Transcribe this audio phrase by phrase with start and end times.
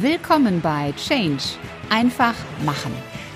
[0.00, 1.42] Willkommen bei Change.
[1.88, 2.34] Einfach
[2.66, 2.92] machen.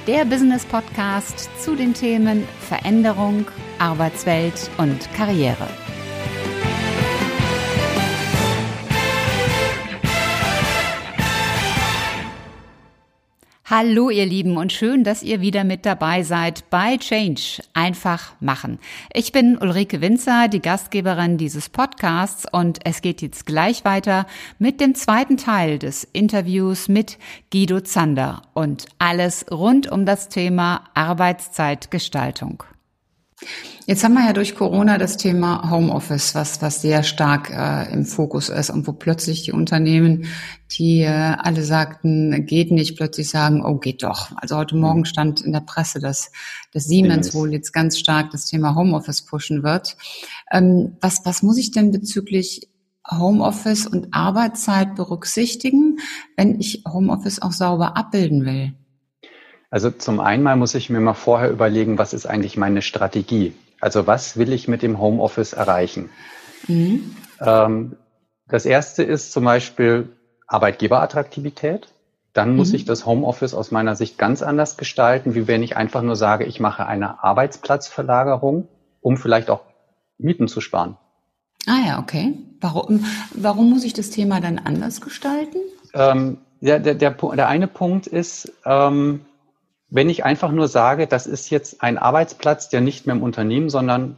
[0.06, 3.46] Der Business Podcast zu den Themen Veränderung,
[3.78, 5.66] Arbeitswelt und Karriere.
[13.70, 17.62] Hallo ihr Lieben und schön, dass ihr wieder mit dabei seid bei Change.
[17.72, 18.80] Einfach machen.
[19.14, 24.26] Ich bin Ulrike Winzer, die Gastgeberin dieses Podcasts und es geht jetzt gleich weiter
[24.58, 27.16] mit dem zweiten Teil des Interviews mit
[27.52, 32.64] Guido Zander und alles rund um das Thema Arbeitszeitgestaltung.
[33.86, 38.04] Jetzt haben wir ja durch Corona das Thema Homeoffice, was, was sehr stark äh, im
[38.04, 40.26] Fokus ist und wo plötzlich die Unternehmen,
[40.78, 44.30] die äh, alle sagten, geht nicht, plötzlich sagen, oh, geht doch.
[44.36, 44.82] Also heute mhm.
[44.82, 46.30] Morgen stand in der Presse, dass,
[46.72, 49.96] dass Siemens wohl jetzt ganz stark das Thema Homeoffice pushen wird.
[50.52, 52.68] Ähm, was, was muss ich denn bezüglich
[53.10, 55.98] Homeoffice und Arbeitszeit berücksichtigen,
[56.36, 58.74] wenn ich Homeoffice auch sauber abbilden will?
[59.70, 63.54] Also zum einen muss ich mir mal vorher überlegen, was ist eigentlich meine Strategie?
[63.80, 66.10] Also was will ich mit dem Homeoffice erreichen?
[66.66, 67.16] Mhm.
[67.40, 67.96] Ähm,
[68.48, 70.08] das erste ist zum Beispiel
[70.48, 71.88] Arbeitgeberattraktivität.
[72.32, 72.76] Dann muss mhm.
[72.76, 76.44] ich das Homeoffice aus meiner Sicht ganz anders gestalten, wie wenn ich einfach nur sage,
[76.44, 78.68] ich mache eine Arbeitsplatzverlagerung,
[79.00, 79.62] um vielleicht auch
[80.18, 80.96] Mieten zu sparen.
[81.66, 82.34] Ah ja, okay.
[82.60, 85.58] Warum, warum muss ich das Thema dann anders gestalten?
[85.94, 89.22] Ähm, der, der, der, der eine Punkt ist, ähm,
[89.90, 93.68] wenn ich einfach nur sage, das ist jetzt ein Arbeitsplatz, der nicht mehr im Unternehmen,
[93.68, 94.16] sondern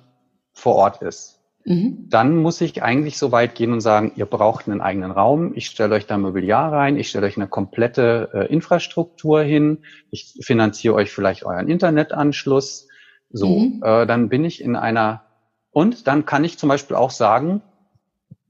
[0.53, 2.06] vor Ort ist, mhm.
[2.11, 5.67] dann muss ich eigentlich so weit gehen und sagen, ihr braucht einen eigenen Raum, ich
[5.67, 9.78] stelle euch da Mobiliar rein, ich stelle euch eine komplette äh, Infrastruktur hin,
[10.11, 12.89] ich finanziere euch vielleicht euren Internetanschluss.
[13.31, 13.83] So, mhm.
[13.83, 15.23] äh, dann bin ich in einer,
[15.70, 17.62] und dann kann ich zum Beispiel auch sagen,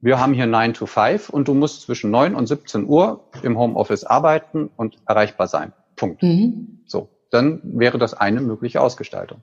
[0.00, 3.56] wir haben hier 9 to 5 und du musst zwischen 9 und 17 Uhr im
[3.56, 5.72] Homeoffice arbeiten und erreichbar sein.
[6.02, 6.22] Punkt.
[6.22, 6.80] Mhm.
[6.84, 9.40] So, dann wäre das eine mögliche Ausgestaltung.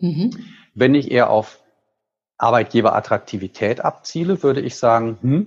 [0.00, 0.30] Mhm.
[0.74, 1.60] Wenn ich eher auf
[2.36, 5.46] Arbeitgeberattraktivität abziele, würde ich sagen, hm,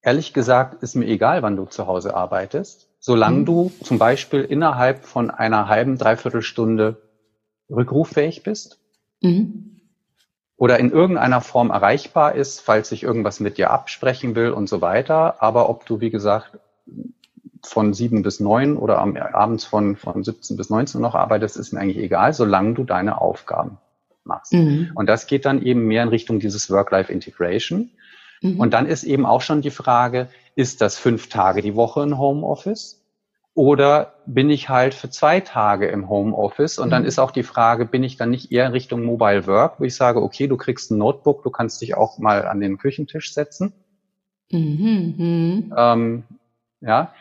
[0.00, 3.46] ehrlich gesagt ist mir egal, wann du zu Hause arbeitest, solange mhm.
[3.46, 7.02] du zum Beispiel innerhalb von einer halben, dreiviertel Stunde
[7.68, 8.78] rückruffähig bist
[9.22, 9.80] mhm.
[10.56, 14.80] oder in irgendeiner Form erreichbar ist, falls ich irgendwas mit dir absprechen will und so
[14.80, 15.42] weiter.
[15.42, 16.60] Aber ob du, wie gesagt,
[17.66, 21.72] von sieben bis neun oder am, abends von, von 17 bis 19 noch arbeitest, ist
[21.72, 23.78] mir eigentlich egal, solange du deine Aufgaben
[24.24, 24.52] machst.
[24.52, 24.92] Mhm.
[24.94, 27.90] Und das geht dann eben mehr in Richtung dieses Work-Life-Integration.
[28.40, 28.60] Mhm.
[28.60, 32.18] Und dann ist eben auch schon die Frage, ist das fünf Tage die Woche in
[32.18, 33.00] Homeoffice?
[33.54, 36.78] Oder bin ich halt für zwei Tage im Homeoffice?
[36.78, 37.08] Und dann mhm.
[37.08, 39.94] ist auch die Frage, bin ich dann nicht eher in Richtung Mobile Work, wo ich
[39.94, 43.72] sage, okay, du kriegst ein Notebook, du kannst dich auch mal an den Küchentisch setzen.
[44.50, 45.14] Mhm.
[45.16, 45.74] mhm.
[45.76, 46.24] Ähm,
[46.80, 47.14] ja,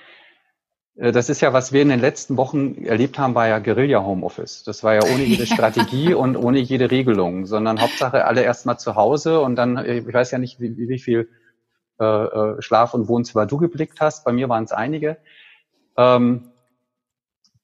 [0.96, 4.64] das ist ja, was wir in den letzten Wochen erlebt haben, war ja Guerilla Homeoffice.
[4.64, 8.96] Das war ja ohne jede Strategie und ohne jede Regelung, sondern Hauptsache alle erstmal zu
[8.96, 11.30] Hause und dann, äh, ich weiß ja nicht, wie, wie viel
[12.00, 14.24] äh, äh, Schlaf- und Wohnzimmer du geblickt hast.
[14.24, 15.18] Bei mir waren es einige.
[15.98, 16.52] Ähm,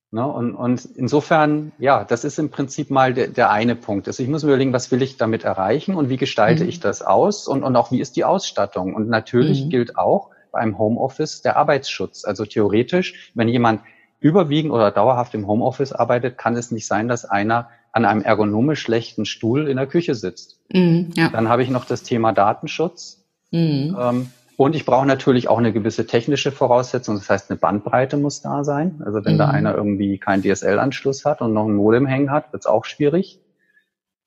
[0.09, 4.07] ne, und, und insofern, ja, das ist im Prinzip mal der, der eine Punkt.
[4.07, 6.69] Also ich muss mir überlegen, was will ich damit erreichen und wie gestalte mhm.
[6.69, 8.95] ich das aus und, und auch wie ist die Ausstattung.
[8.95, 9.69] Und natürlich mhm.
[9.69, 12.25] gilt auch, beim Homeoffice der Arbeitsschutz.
[12.25, 13.81] Also theoretisch, wenn jemand
[14.19, 18.81] überwiegend oder dauerhaft im Homeoffice arbeitet, kann es nicht sein, dass einer an einem ergonomisch
[18.81, 20.59] schlechten Stuhl in der Küche sitzt.
[20.71, 21.29] Mhm, ja.
[21.29, 23.25] Dann habe ich noch das Thema Datenschutz.
[23.51, 23.97] Mhm.
[23.99, 27.15] Ähm, und ich brauche natürlich auch eine gewisse technische Voraussetzung.
[27.15, 29.01] Das heißt, eine Bandbreite muss da sein.
[29.05, 29.37] Also wenn mhm.
[29.37, 32.85] da einer irgendwie keinen DSL-Anschluss hat und noch ein Modem hängen hat, wird es auch
[32.85, 33.39] schwierig.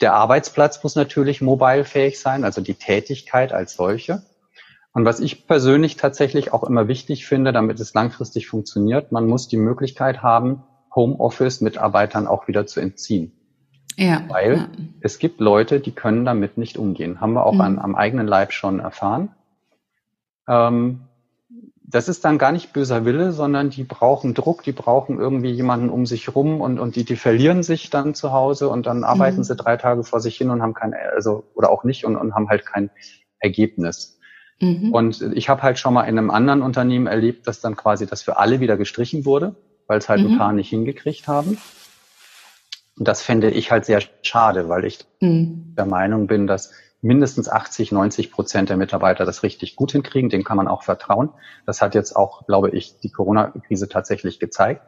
[0.00, 4.22] Der Arbeitsplatz muss natürlich mobilefähig sein, also die Tätigkeit als solche.
[4.92, 9.48] Und was ich persönlich tatsächlich auch immer wichtig finde, damit es langfristig funktioniert, man muss
[9.48, 10.64] die Möglichkeit haben,
[10.94, 13.32] Homeoffice-Mitarbeitern auch wieder zu entziehen.
[13.96, 14.22] Ja.
[14.28, 14.68] Weil ja.
[15.00, 17.20] es gibt Leute, die können damit nicht umgehen.
[17.20, 17.60] Haben wir auch mhm.
[17.62, 19.34] an, am eigenen Leib schon erfahren.
[20.46, 21.02] Ähm,
[21.84, 25.90] das ist dann gar nicht böser Wille, sondern die brauchen Druck, die brauchen irgendwie jemanden
[25.90, 29.38] um sich rum und, und die, die verlieren sich dann zu Hause und dann arbeiten
[29.38, 29.44] mhm.
[29.44, 32.34] sie drei Tage vor sich hin und haben kein, also, oder auch nicht und, und
[32.34, 32.90] haben halt kein
[33.38, 34.18] Ergebnis.
[34.62, 34.92] Mhm.
[34.92, 38.22] Und ich habe halt schon mal in einem anderen Unternehmen erlebt, dass dann quasi das
[38.22, 39.56] für alle wieder gestrichen wurde,
[39.88, 40.32] weil es halt mhm.
[40.32, 41.58] ein paar nicht hingekriegt haben.
[42.96, 45.74] Und das fände ich halt sehr schade, weil ich mhm.
[45.76, 50.30] der Meinung bin, dass mindestens 80, 90 Prozent der Mitarbeiter das richtig gut hinkriegen.
[50.30, 51.30] Dem kann man auch vertrauen.
[51.66, 54.82] Das hat jetzt auch, glaube ich, die Corona-Krise tatsächlich gezeigt.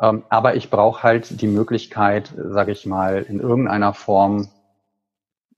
[0.00, 4.48] Ähm, aber ich brauche halt die Möglichkeit, sage ich mal, in irgendeiner Form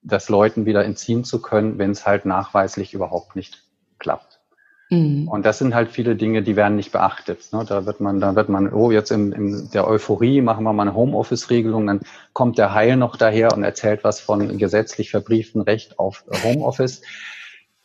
[0.04, 3.64] das Leuten wieder entziehen zu können, wenn es halt nachweislich überhaupt nicht
[3.98, 4.40] klappt.
[4.90, 5.28] Mhm.
[5.28, 7.52] Und das sind halt viele Dinge, die werden nicht beachtet.
[7.52, 7.64] Ne?
[7.66, 10.82] Da wird man, da wird man, oh, jetzt in, in der Euphorie machen wir mal
[10.82, 12.00] eine Homeoffice-Regelung, dann
[12.32, 17.02] kommt der Heil noch daher und erzählt was von gesetzlich verbrieftem Recht auf Homeoffice.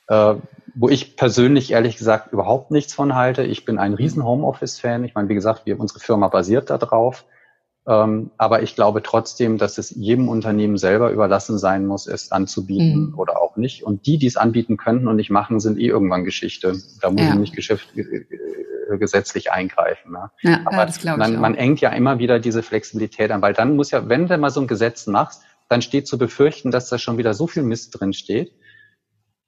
[0.07, 0.35] Äh,
[0.75, 3.43] wo ich persönlich ehrlich gesagt überhaupt nichts von halte.
[3.43, 5.03] Ich bin ein riesen Homeoffice-Fan.
[5.03, 7.25] Ich meine, wie gesagt, wir, unsere Firma basiert da drauf.
[7.25, 7.38] Ähm,
[7.85, 13.17] aber ich glaube trotzdem, dass es jedem Unternehmen selber überlassen sein muss, es anzubieten mhm.
[13.17, 13.83] oder auch nicht.
[13.83, 16.75] Und die, die es anbieten könnten und nicht machen, sind eh irgendwann Geschichte.
[17.01, 17.29] Da muss ja.
[17.33, 20.11] ich nicht Geschäft, äh, gesetzlich eingreifen.
[20.11, 20.29] Ne?
[20.41, 23.91] Ja, aber das man, man engt ja immer wieder diese Flexibilität an, weil dann muss
[23.91, 27.17] ja, wenn du mal so ein Gesetz machst, dann steht zu befürchten, dass da schon
[27.17, 28.51] wieder so viel Mist drin steht,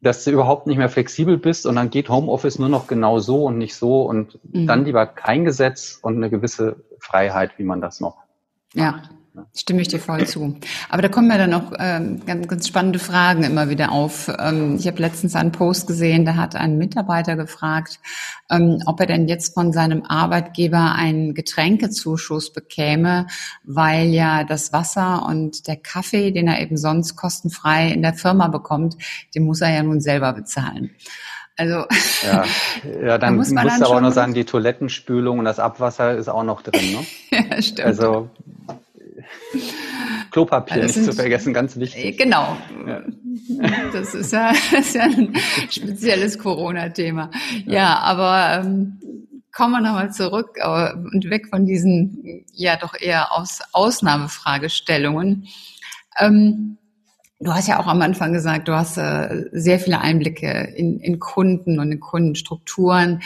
[0.02, 3.46] dass du überhaupt nicht mehr flexibel bist und dann geht Homeoffice nur noch genau so
[3.46, 4.68] und nicht so und mhm.
[4.68, 8.18] dann lieber kein Gesetz und eine gewisse Freiheit, wie man das noch
[8.74, 8.92] ja.
[8.92, 9.10] macht.
[9.54, 10.58] Stimme ich dir voll zu.
[10.90, 14.32] Aber da kommen ja dann auch ähm, ganz, ganz spannende Fragen immer wieder auf.
[14.40, 18.00] Ähm, ich habe letztens einen Post gesehen, da hat ein Mitarbeiter gefragt,
[18.50, 23.28] ähm, ob er denn jetzt von seinem Arbeitgeber einen Getränkezuschuss bekäme,
[23.64, 28.48] weil ja das Wasser und der Kaffee, den er eben sonst kostenfrei in der Firma
[28.48, 28.98] bekommt,
[29.36, 30.92] den muss er ja nun selber bezahlen.
[31.58, 31.86] Also
[32.24, 32.44] ja,
[33.04, 35.60] ja dann da muss man musst du aber auch noch sagen, die Toilettenspülung und das
[35.60, 37.06] Abwasser ist auch noch drin, ne?
[37.50, 37.88] ja, stimmt.
[37.88, 38.30] Also
[40.32, 42.06] Klopapier also nicht zu vergessen, ganz wichtig.
[42.06, 42.58] Äh, genau.
[42.88, 43.02] Ja.
[43.92, 45.34] Das, ist ja, ist ja ein
[45.70, 47.32] spezielles Corona-Thema.
[47.66, 47.74] Ja.
[47.74, 49.00] ja, aber ähm,
[49.52, 55.48] kommen wir nochmal zurück äh, und weg von diesen ja doch eher aus Ausnahmefragestellungen.
[56.20, 56.78] Ähm,
[57.44, 61.18] Du hast ja auch am Anfang gesagt, du hast äh, sehr viele Einblicke in, in
[61.18, 63.24] Kunden und in Kundenstrukturen.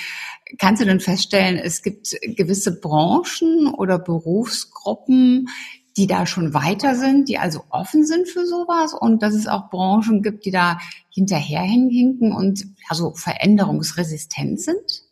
[0.57, 5.49] Kannst du denn feststellen, es gibt gewisse Branchen oder Berufsgruppen,
[5.97, 9.69] die da schon weiter sind, die also offen sind für sowas und dass es auch
[9.69, 15.03] Branchen gibt, die da hinterherhinken und also veränderungsresistent sind?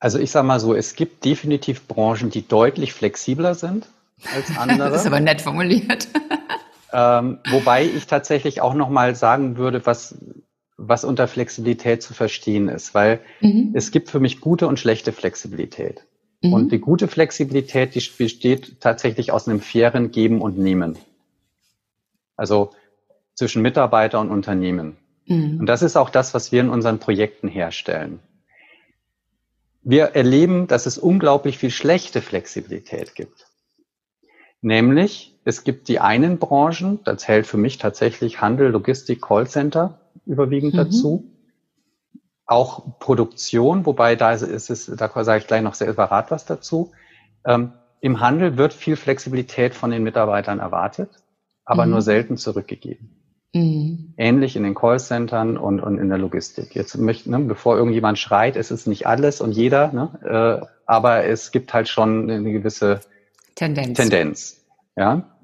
[0.00, 3.88] Also ich sage mal so, es gibt definitiv Branchen, die deutlich flexibler sind
[4.34, 4.90] als andere.
[4.90, 6.08] das ist aber nett formuliert.
[6.92, 10.16] ähm, wobei ich tatsächlich auch noch mal sagen würde, was
[10.76, 13.72] was unter Flexibilität zu verstehen ist, weil mhm.
[13.74, 16.04] es gibt für mich gute und schlechte Flexibilität.
[16.44, 16.52] Mhm.
[16.52, 20.98] Und die gute Flexibilität, die besteht tatsächlich aus einem fairen Geben und Nehmen.
[22.36, 22.72] Also
[23.34, 24.96] zwischen Mitarbeiter und Unternehmen.
[25.26, 25.60] Mhm.
[25.60, 28.20] Und das ist auch das, was wir in unseren Projekten herstellen.
[29.82, 33.46] Wir erleben, dass es unglaublich viel schlechte Flexibilität gibt.
[34.60, 40.74] Nämlich, es gibt die einen Branchen, das zählt für mich tatsächlich Handel, Logistik, Callcenter überwiegend
[40.74, 40.78] mhm.
[40.78, 41.33] dazu
[42.46, 46.92] auch Produktion, wobei da ist es, da sage ich gleich noch separat was dazu.
[47.44, 51.10] Ähm, Im Handel wird viel Flexibilität von den Mitarbeitern erwartet,
[51.64, 51.92] aber mhm.
[51.92, 53.20] nur selten zurückgegeben.
[53.54, 54.14] Mhm.
[54.16, 56.74] Ähnlich in den Callcentern und, und in der Logistik.
[56.74, 61.24] Jetzt möchte, ne, bevor irgendjemand schreit, es ist nicht alles und jeder, ne, äh, aber
[61.24, 63.00] es gibt halt schon eine gewisse
[63.54, 63.96] Tendenz.
[63.96, 64.64] Tendenz
[64.96, 65.36] ja.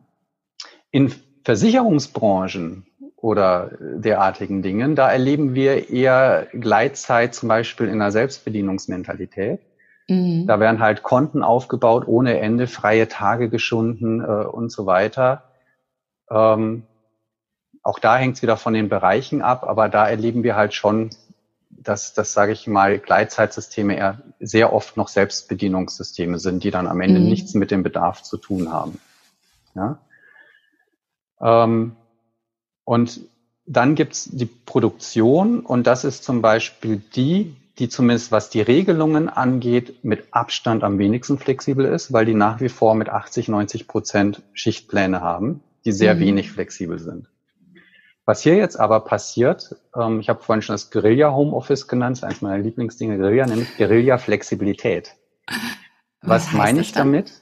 [0.91, 1.13] In
[1.45, 2.87] Versicherungsbranchen
[3.21, 4.97] oder derartigen Dingen.
[4.97, 9.61] Da erleben wir eher Gleitzeit zum Beispiel in der Selbstbedienungsmentalität.
[10.09, 10.47] Mhm.
[10.47, 15.45] Da werden halt Konten aufgebaut ohne Ende, freie Tage geschunden äh, und so weiter.
[16.31, 16.85] Ähm,
[17.83, 21.11] auch da hängt es wieder von den Bereichen ab, aber da erleben wir halt schon,
[21.71, 27.01] dass das, sage ich mal, Gleitzeitsysteme eher sehr oft noch Selbstbedienungssysteme sind, die dann am
[27.01, 27.29] Ende mhm.
[27.29, 28.99] nichts mit dem Bedarf zu tun haben.
[29.75, 29.99] Ja?
[31.41, 31.97] Ähm,
[32.91, 33.21] und
[33.67, 39.29] dann gibt's die Produktion und das ist zum Beispiel die, die zumindest was die Regelungen
[39.29, 43.87] angeht, mit Abstand am wenigsten flexibel ist, weil die nach wie vor mit 80, 90
[43.87, 46.19] Prozent Schichtpläne haben, die sehr mhm.
[46.19, 47.29] wenig flexibel sind.
[48.25, 52.23] Was hier jetzt aber passiert, ähm, ich habe vorhin schon das Guerilla Homeoffice genannt, das
[52.23, 55.15] ist eines meiner Lieblingsdinge, Guerilla, nämlich Guerilla Flexibilität.
[56.23, 57.41] Was, Was meine ich damit?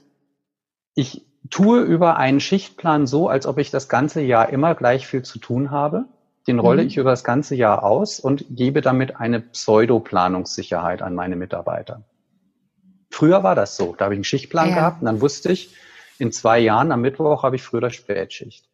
[0.94, 5.22] Ich tue über einen Schichtplan so, als ob ich das ganze Jahr immer gleich viel
[5.22, 6.04] zu tun habe.
[6.46, 6.88] Den rolle mhm.
[6.88, 12.02] ich über das ganze Jahr aus und gebe damit eine Pseudoplanungssicherheit an meine Mitarbeiter.
[13.10, 13.94] Früher war das so.
[13.96, 14.74] Da habe ich einen Schichtplan ja.
[14.76, 15.74] gehabt und dann wusste ich,
[16.18, 18.68] in zwei Jahren am Mittwoch habe ich früher oder Spätschicht.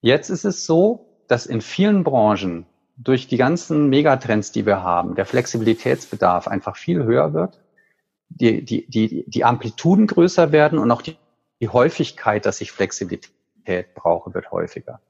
[0.00, 5.14] Jetzt ist es so, dass in vielen Branchen durch die ganzen Megatrends, die wir haben,
[5.14, 7.60] der Flexibilitätsbedarf einfach viel höher wird,
[8.28, 11.16] die, die, die, die Amplituden größer werden und auch die
[11.60, 15.00] die Häufigkeit, dass ich Flexibilität brauche, wird häufiger.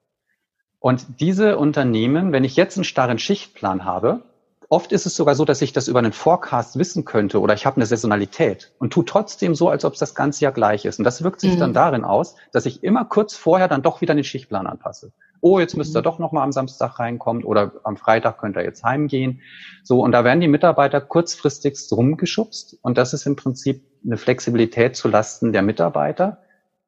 [0.80, 4.22] Und diese Unternehmen, wenn ich jetzt einen starren Schichtplan habe,
[4.70, 7.66] oft ist es sogar so, dass ich das über einen Forecast wissen könnte oder ich
[7.66, 10.98] habe eine Saisonalität und tu trotzdem so, als ob es das ganze Jahr gleich ist.
[10.98, 11.58] Und das wirkt sich mhm.
[11.58, 15.12] dann darin aus, dass ich immer kurz vorher dann doch wieder den Schichtplan anpasse.
[15.42, 16.04] Oh, jetzt müsst ihr mhm.
[16.04, 19.40] doch nochmal am Samstag reinkommen oder am Freitag könnt ihr jetzt heimgehen.
[19.82, 22.78] So, und da werden die Mitarbeiter kurzfristigst rumgeschubst.
[22.80, 26.38] Und das ist im Prinzip eine Flexibilität zu Lasten der Mitarbeiter,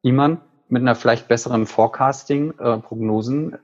[0.03, 3.57] die man mit einer vielleicht besseren Forecasting, äh, Prognosen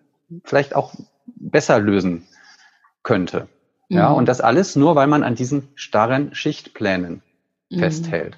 [0.44, 0.94] vielleicht auch
[1.26, 2.28] besser lösen
[3.04, 3.48] könnte.
[3.90, 3.98] Mhm.
[3.98, 7.22] Ja, und das alles nur, weil man an diesen starren Schichtplänen
[7.70, 7.80] mhm.
[7.80, 8.38] festhält.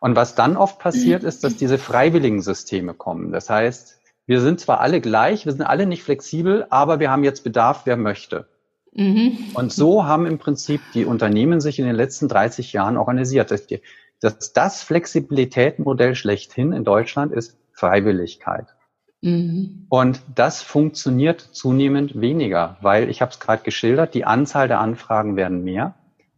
[0.00, 3.30] Und was dann oft passiert, ist, dass diese freiwilligen Systeme kommen.
[3.30, 7.24] Das heißt, wir sind zwar alle gleich, wir sind alle nicht flexibel, aber wir haben
[7.24, 8.48] jetzt Bedarf, wer möchte.
[8.92, 9.50] Mhm.
[9.54, 13.50] Und so haben im Prinzip die Unternehmen sich in den letzten 30 Jahren organisiert.
[13.70, 13.80] Die,
[14.22, 18.66] dass das Flexibilitätsmodell schlechthin in Deutschland ist Freiwilligkeit.
[19.20, 19.86] Mhm.
[19.88, 25.36] Und das funktioniert zunehmend weniger, weil ich habe es gerade geschildert, die Anzahl der Anfragen
[25.36, 25.96] werden mehr.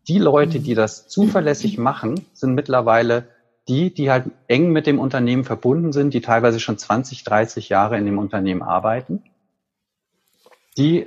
[0.09, 3.29] Die Leute, die das zuverlässig machen, sind mittlerweile
[3.69, 7.97] die, die halt eng mit dem Unternehmen verbunden sind, die teilweise schon 20, 30 Jahre
[7.97, 9.23] in dem Unternehmen arbeiten,
[10.77, 11.07] die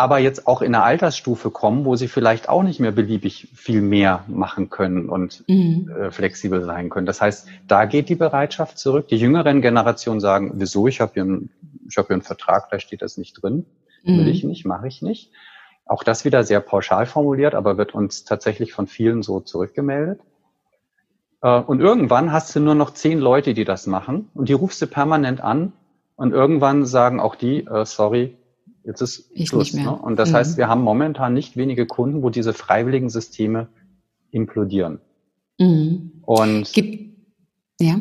[0.00, 3.82] aber jetzt auch in eine Altersstufe kommen, wo sie vielleicht auch nicht mehr beliebig viel
[3.82, 5.90] mehr machen können und mhm.
[5.90, 7.06] äh, flexibel sein können.
[7.06, 9.08] Das heißt, da geht die Bereitschaft zurück.
[9.08, 11.50] Die jüngeren Generationen sagen, wieso, ich habe hier, einen,
[11.88, 13.66] ich hab hier einen Vertrag, da steht das nicht drin.
[14.02, 14.18] Mhm.
[14.18, 15.30] Will ich nicht, mache ich nicht.
[15.84, 20.20] Auch das wieder sehr pauschal formuliert, aber wird uns tatsächlich von vielen so zurückgemeldet.
[21.42, 24.80] Äh, und irgendwann hast du nur noch zehn Leute, die das machen und die rufst
[24.82, 25.72] du permanent an
[26.16, 28.36] und irgendwann sagen auch die, äh, sorry,
[28.84, 29.74] Jetzt ist ich Schluss.
[29.74, 29.90] Ne?
[29.90, 30.36] Und das mhm.
[30.36, 33.68] heißt, wir haben momentan nicht wenige Kunden, wo diese freiwilligen Systeme
[34.30, 35.00] implodieren.
[35.58, 36.22] Mhm.
[36.22, 37.16] Und Gibt,
[37.80, 37.96] ja.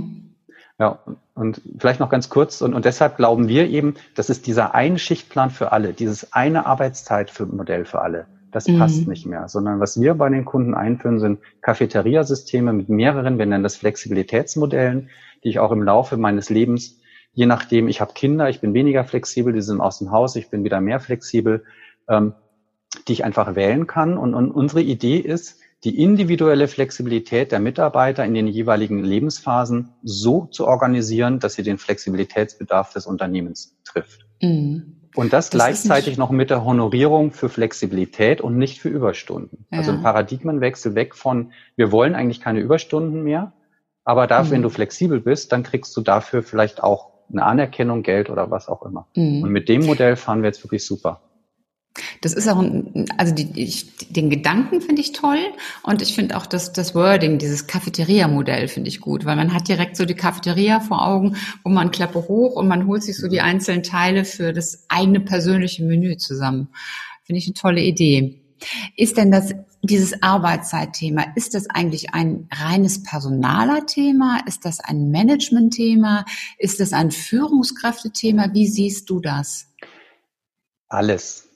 [0.80, 1.00] Ja,
[1.34, 4.98] und vielleicht noch ganz kurz, und, und deshalb glauben wir eben, das ist dieser eine
[4.98, 8.28] Schichtplan für alle, dieses eine Arbeitszeit für Modell für alle.
[8.52, 8.80] Das mhm.
[8.80, 13.46] passt nicht mehr, sondern was wir bei den Kunden einführen, sind Cafeteria-Systeme mit mehreren, wir
[13.46, 15.10] nennen das Flexibilitätsmodellen,
[15.44, 16.99] die ich auch im Laufe meines Lebens
[17.40, 20.50] je nachdem, ich habe Kinder, ich bin weniger flexibel, die sind aus dem Haus, ich
[20.50, 21.64] bin wieder mehr flexibel,
[22.10, 22.34] ähm,
[23.08, 24.18] die ich einfach wählen kann.
[24.18, 30.48] Und, und unsere Idee ist, die individuelle Flexibilität der Mitarbeiter in den jeweiligen Lebensphasen so
[30.48, 34.26] zu organisieren, dass sie den Flexibilitätsbedarf des Unternehmens trifft.
[34.42, 34.98] Mhm.
[35.16, 39.66] Und das, das gleichzeitig noch mit der Honorierung für Flexibilität und nicht für Überstunden.
[39.72, 39.78] Ja.
[39.78, 43.54] Also ein Paradigmenwechsel weg von, wir wollen eigentlich keine Überstunden mehr,
[44.04, 44.52] aber dafür, mhm.
[44.56, 48.68] wenn du flexibel bist, dann kriegst du dafür vielleicht auch eine Anerkennung, Geld oder was
[48.68, 49.08] auch immer.
[49.16, 49.44] Mhm.
[49.44, 51.22] Und mit dem Modell fahren wir jetzt wirklich super.
[52.22, 55.40] Das ist auch ein, also die, ich, den Gedanken finde ich toll
[55.84, 59.68] und ich finde auch das, das Wording, dieses Cafeteria-Modell finde ich gut, weil man hat
[59.68, 63.28] direkt so die Cafeteria vor Augen, wo man Klappe hoch und man holt sich so
[63.28, 66.70] die einzelnen Teile für das eigene persönliche Menü zusammen.
[67.24, 68.42] Finde ich eine tolle Idee.
[68.96, 74.40] Ist denn das, dieses Arbeitszeitthema, ist das eigentlich ein reines personaler Thema?
[74.46, 76.26] Ist das ein Management-Thema?
[76.58, 78.50] Ist das ein Führungskräftethema?
[78.54, 79.68] Wie siehst du das?
[80.90, 81.48] Alles.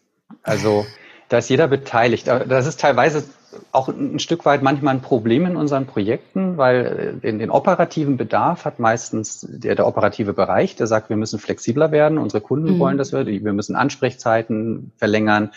[0.42, 0.86] Also,
[1.30, 2.27] da ist jeder beteiligt.
[2.27, 3.24] Das ist teilweise
[3.72, 8.65] auch ein Stück weit manchmal ein Problem in unseren Projekten, weil den, den operativen Bedarf
[8.65, 12.80] hat meistens der, der operative Bereich, der sagt, wir müssen flexibler werden, unsere Kunden mhm.
[12.80, 15.51] wollen das, wir müssen Ansprechzeiten verlängern,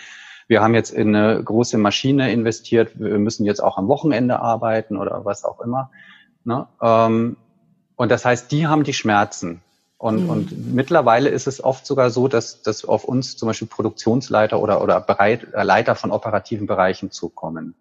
[0.49, 4.97] wir haben jetzt in eine große Maschine investiert, wir müssen jetzt auch am Wochenende arbeiten
[4.97, 5.91] oder was auch immer.
[6.45, 6.67] Ne?
[6.81, 7.37] Ähm,
[7.97, 9.63] und das heißt, die haben die Schmerzen.
[9.99, 10.31] Und, mhm.
[10.31, 14.83] und mittlerweile ist es oft sogar so, dass, dass auf uns zum Beispiel Produktionsleiter oder,
[14.83, 17.75] oder Bereit, äh, Leiter von operativen Bereichen zukommen.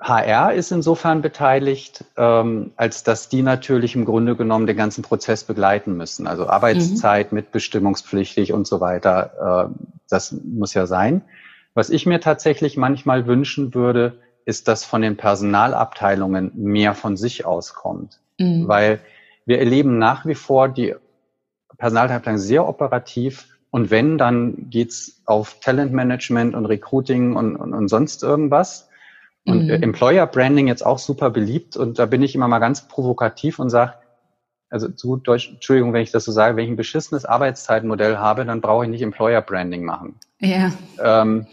[0.00, 5.44] HR ist insofern beteiligt, ähm, als dass die natürlich im Grunde genommen den ganzen Prozess
[5.44, 6.26] begleiten müssen.
[6.26, 7.36] Also Arbeitszeit, mhm.
[7.36, 9.70] mitbestimmungspflichtig und so weiter.
[9.70, 9.74] Äh,
[10.08, 11.22] das muss ja sein.
[11.74, 17.46] Was ich mir tatsächlich manchmal wünschen würde, ist, dass von den Personalabteilungen mehr von sich
[17.46, 18.20] auskommt.
[18.38, 18.68] Mhm.
[18.68, 19.00] Weil
[19.46, 20.94] wir erleben nach wie vor die
[21.78, 23.48] Personalabteilung sehr operativ.
[23.70, 28.88] Und wenn, dann geht's auf Talentmanagement und Recruiting und, und, und sonst irgendwas.
[29.46, 29.70] Und mhm.
[29.70, 31.76] Employer Branding jetzt auch super beliebt.
[31.76, 33.94] Und da bin ich immer mal ganz provokativ und sage,
[34.70, 38.44] also zu Deutsch, Entschuldigung, wenn ich das so sage, wenn ich ein beschissenes Arbeitszeitmodell habe,
[38.44, 40.16] dann brauche ich nicht Employer Branding machen.
[40.40, 40.72] Ja.
[40.98, 41.46] Ähm,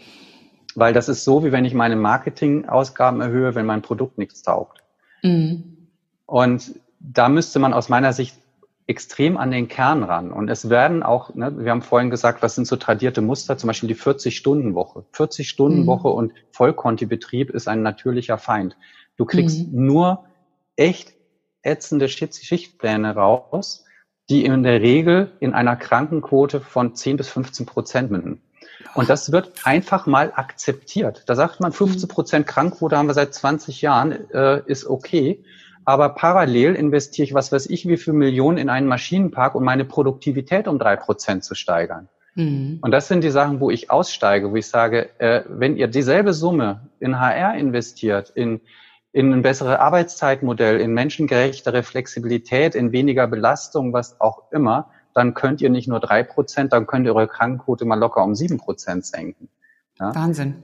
[0.74, 4.82] weil das ist so, wie wenn ich meine Marketingausgaben erhöhe, wenn mein Produkt nichts taugt.
[5.22, 5.88] Mhm.
[6.26, 8.36] Und da müsste man aus meiner Sicht
[8.86, 10.32] extrem an den Kern ran.
[10.32, 13.68] Und es werden auch, ne, wir haben vorhin gesagt, was sind so tradierte Muster, zum
[13.68, 15.04] Beispiel die 40-Stunden-Woche.
[15.14, 16.14] 40-Stunden-Woche mhm.
[16.14, 18.76] und Vollkontibetrieb ist ein natürlicher Feind.
[19.16, 19.86] Du kriegst mhm.
[19.86, 20.24] nur
[20.76, 21.14] echt
[21.62, 23.84] ätzende Schichtpläne raus,
[24.28, 28.42] die in der Regel in einer Krankenquote von 10 bis 15 Prozent münden.
[28.94, 31.22] Und das wird einfach mal akzeptiert.
[31.26, 35.44] Da sagt man, 15 Prozent Krankquote haben wir seit 20 Jahren, äh, ist okay.
[35.84, 39.84] Aber parallel investiere ich, was weiß ich, wie viel Millionen in einen Maschinenpark, um meine
[39.84, 42.08] Produktivität um drei Prozent zu steigern.
[42.34, 42.78] Mhm.
[42.80, 46.32] Und das sind die Sachen, wo ich aussteige, wo ich sage, äh, wenn ihr dieselbe
[46.32, 48.60] Summe in HR investiert, in,
[49.12, 55.60] in ein besseres Arbeitszeitmodell, in menschengerechtere Flexibilität, in weniger Belastung, was auch immer, dann könnt
[55.60, 59.04] ihr nicht nur drei Prozent, dann könnt ihr eure Krankenquote mal locker um sieben Prozent
[59.04, 59.48] senken.
[60.00, 60.14] Ja?
[60.14, 60.62] Wahnsinn.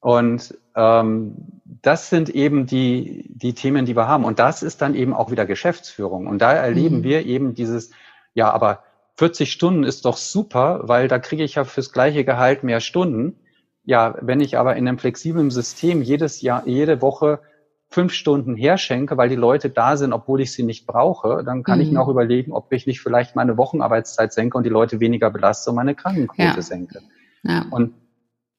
[0.00, 4.24] Und ähm, das sind eben die, die Themen, die wir haben.
[4.24, 6.26] Und das ist dann eben auch wieder Geschäftsführung.
[6.26, 7.04] Und da erleben mhm.
[7.04, 7.90] wir eben dieses,
[8.34, 8.84] ja, aber
[9.16, 13.36] 40 Stunden ist doch super, weil da kriege ich ja fürs gleiche Gehalt mehr Stunden.
[13.84, 17.40] Ja, wenn ich aber in einem flexiblen System jedes Jahr, jede Woche
[17.88, 21.78] fünf Stunden herschenke, weil die Leute da sind, obwohl ich sie nicht brauche, dann kann
[21.78, 21.84] mhm.
[21.84, 25.30] ich mir auch überlegen, ob ich nicht vielleicht meine Wochenarbeitszeit senke und die Leute weniger
[25.30, 26.62] belaste und meine Krankenquote ja.
[26.62, 27.00] senke.
[27.42, 27.66] Ja.
[27.70, 27.94] Und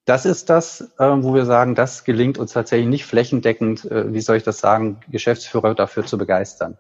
[0.06, 4.22] das ist das, äh, wo wir sagen, das gelingt uns tatsächlich nicht flächendeckend, äh, wie
[4.22, 6.78] soll ich das sagen, Geschäftsführer dafür zu begeistern.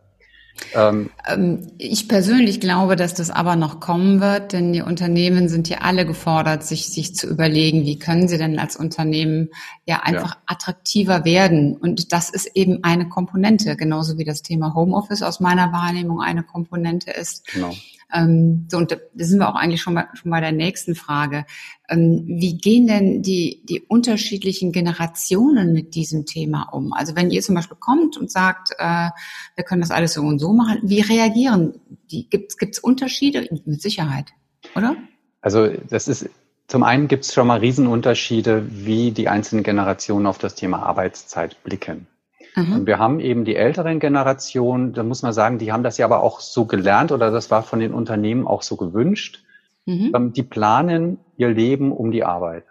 [0.73, 5.69] Ähm, ähm, ich persönlich glaube, dass das aber noch kommen wird, denn die Unternehmen sind
[5.69, 9.49] ja alle gefordert, sich, sich zu überlegen, wie können sie denn als Unternehmen
[9.85, 10.41] ja einfach ja.
[10.45, 11.77] attraktiver werden.
[11.77, 16.43] Und das ist eben eine Komponente, genauso wie das Thema Homeoffice aus meiner Wahrnehmung eine
[16.43, 17.47] Komponente ist.
[17.47, 17.73] Genau.
[18.13, 21.45] Ähm, so, und da sind wir auch eigentlich schon bei, schon bei der nächsten Frage.
[21.89, 26.93] Ähm, wie gehen denn die, die unterschiedlichen Generationen mit diesem Thema um?
[26.93, 29.09] Also wenn ihr zum Beispiel kommt und sagt, äh,
[29.55, 31.79] wir können das alles so und so machen, wie reagieren
[32.11, 32.29] die?
[32.29, 33.47] Gibt es Unterschiede?
[33.65, 34.31] Mit Sicherheit,
[34.75, 34.95] oder?
[35.41, 36.29] Also das ist
[36.71, 41.61] zum einen gibt es schon mal Riesenunterschiede, wie die einzelnen Generationen auf das Thema Arbeitszeit
[41.63, 42.07] blicken.
[42.55, 42.74] Mhm.
[42.74, 46.05] Und wir haben eben die älteren Generationen, da muss man sagen, die haben das ja
[46.05, 49.43] aber auch so gelernt oder das war von den Unternehmen auch so gewünscht.
[49.86, 50.12] Mhm.
[50.15, 52.65] Ähm, die planen ihr Leben um die Arbeit.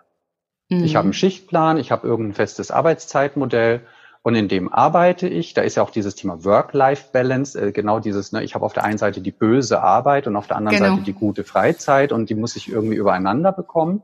[0.69, 0.85] Mhm.
[0.85, 3.81] Ich habe einen Schichtplan, ich habe irgendein festes Arbeitszeitmodell
[4.23, 5.55] und in dem arbeite ich.
[5.55, 8.85] Da ist ja auch dieses Thema Work-Life-Balance, äh, genau dieses, ne, ich habe auf der
[8.85, 10.91] einen Seite die böse Arbeit und auf der anderen genau.
[10.91, 14.03] Seite die gute Freizeit und die muss ich irgendwie übereinander bekommen.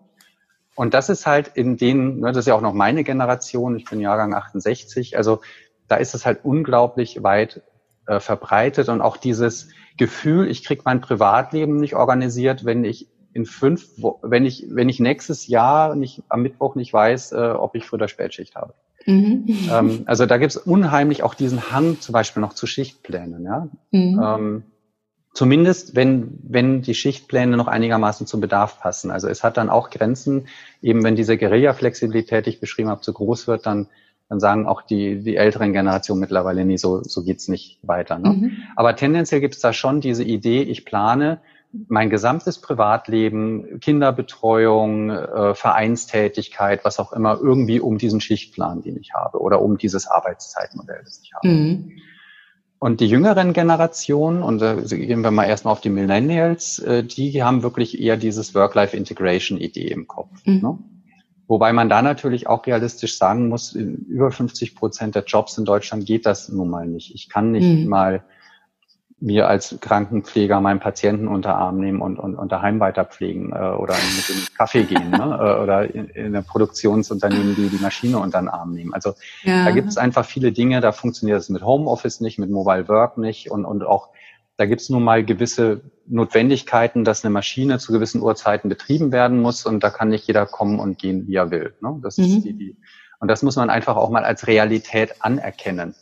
[0.75, 3.85] Und das ist halt in denen, ne, das ist ja auch noch meine Generation, ich
[3.85, 5.41] bin Jahrgang 68, also
[5.89, 7.63] da ist es halt unglaublich weit
[8.07, 13.45] äh, verbreitet und auch dieses Gefühl, ich krieg mein Privatleben nicht organisiert, wenn ich in
[13.45, 13.89] fünf,
[14.23, 17.97] wenn ich, wenn ich nächstes Jahr nicht am Mittwoch nicht weiß, äh, ob ich Früh-
[17.97, 18.75] oder Spätschicht habe.
[19.05, 19.45] Mhm.
[19.71, 23.45] Ähm, also da gibt es unheimlich auch diesen Hang zum Beispiel noch zu Schichtplänen.
[23.45, 23.69] Ja?
[23.91, 24.23] Mhm.
[24.23, 24.63] Ähm,
[25.35, 29.11] zumindest wenn, wenn die Schichtpläne noch einigermaßen zum Bedarf passen.
[29.11, 30.49] Also es hat dann auch Grenzen,
[30.81, 33.89] eben wenn diese Guerilla-Flexibilität, die ich beschrieben habe, zu groß wird, dann
[34.29, 38.19] dann sagen auch die, die älteren Generationen mittlerweile, nee, so, so geht's nicht weiter.
[38.19, 38.31] Ne?
[38.31, 38.53] Mhm.
[38.75, 41.41] Aber tendenziell gibt es da schon diese Idee, ich plane
[41.89, 49.13] mein gesamtes Privatleben, Kinderbetreuung, äh, Vereinstätigkeit, was auch immer, irgendwie um diesen Schichtplan, den ich
[49.15, 51.49] habe, oder um dieses Arbeitszeitmodell, das ich habe.
[51.49, 51.93] Mhm.
[52.79, 57.43] Und die jüngeren Generationen, und da gehen wir mal erstmal auf die Millennials, äh, die
[57.43, 60.31] haben wirklich eher dieses Work-Life-Integration-Idee im Kopf.
[60.45, 60.61] Mhm.
[60.61, 60.79] Ne?
[61.49, 65.65] Wobei man da natürlich auch realistisch sagen muss, in über 50 Prozent der Jobs in
[65.65, 67.15] Deutschland geht das nun mal nicht.
[67.15, 67.89] Ich kann nicht mhm.
[67.89, 68.25] mal
[69.19, 73.57] mir als Krankenpfleger meinen Patienten unter Arm nehmen und, und, und daheim weiter pflegen äh,
[73.57, 75.17] oder mit dem Kaffee gehen ne?
[75.41, 78.93] Äh, oder in, in der Produktionsunternehmen, die die Maschine unter den Arm nehmen.
[78.93, 79.65] Also ja.
[79.65, 83.17] da gibt es einfach viele Dinge, da funktioniert es mit Homeoffice nicht, mit Mobile Work
[83.17, 84.11] nicht und, und auch
[84.57, 89.41] da gibt es nun mal gewisse Notwendigkeiten, dass eine Maschine zu gewissen Uhrzeiten betrieben werden
[89.41, 91.75] muss und da kann nicht jeder kommen und gehen, wie er will.
[91.81, 91.99] Ne?
[92.03, 92.25] Das mhm.
[92.25, 92.77] ist die, die,
[93.21, 95.95] und das muss man einfach auch mal als Realität anerkennen.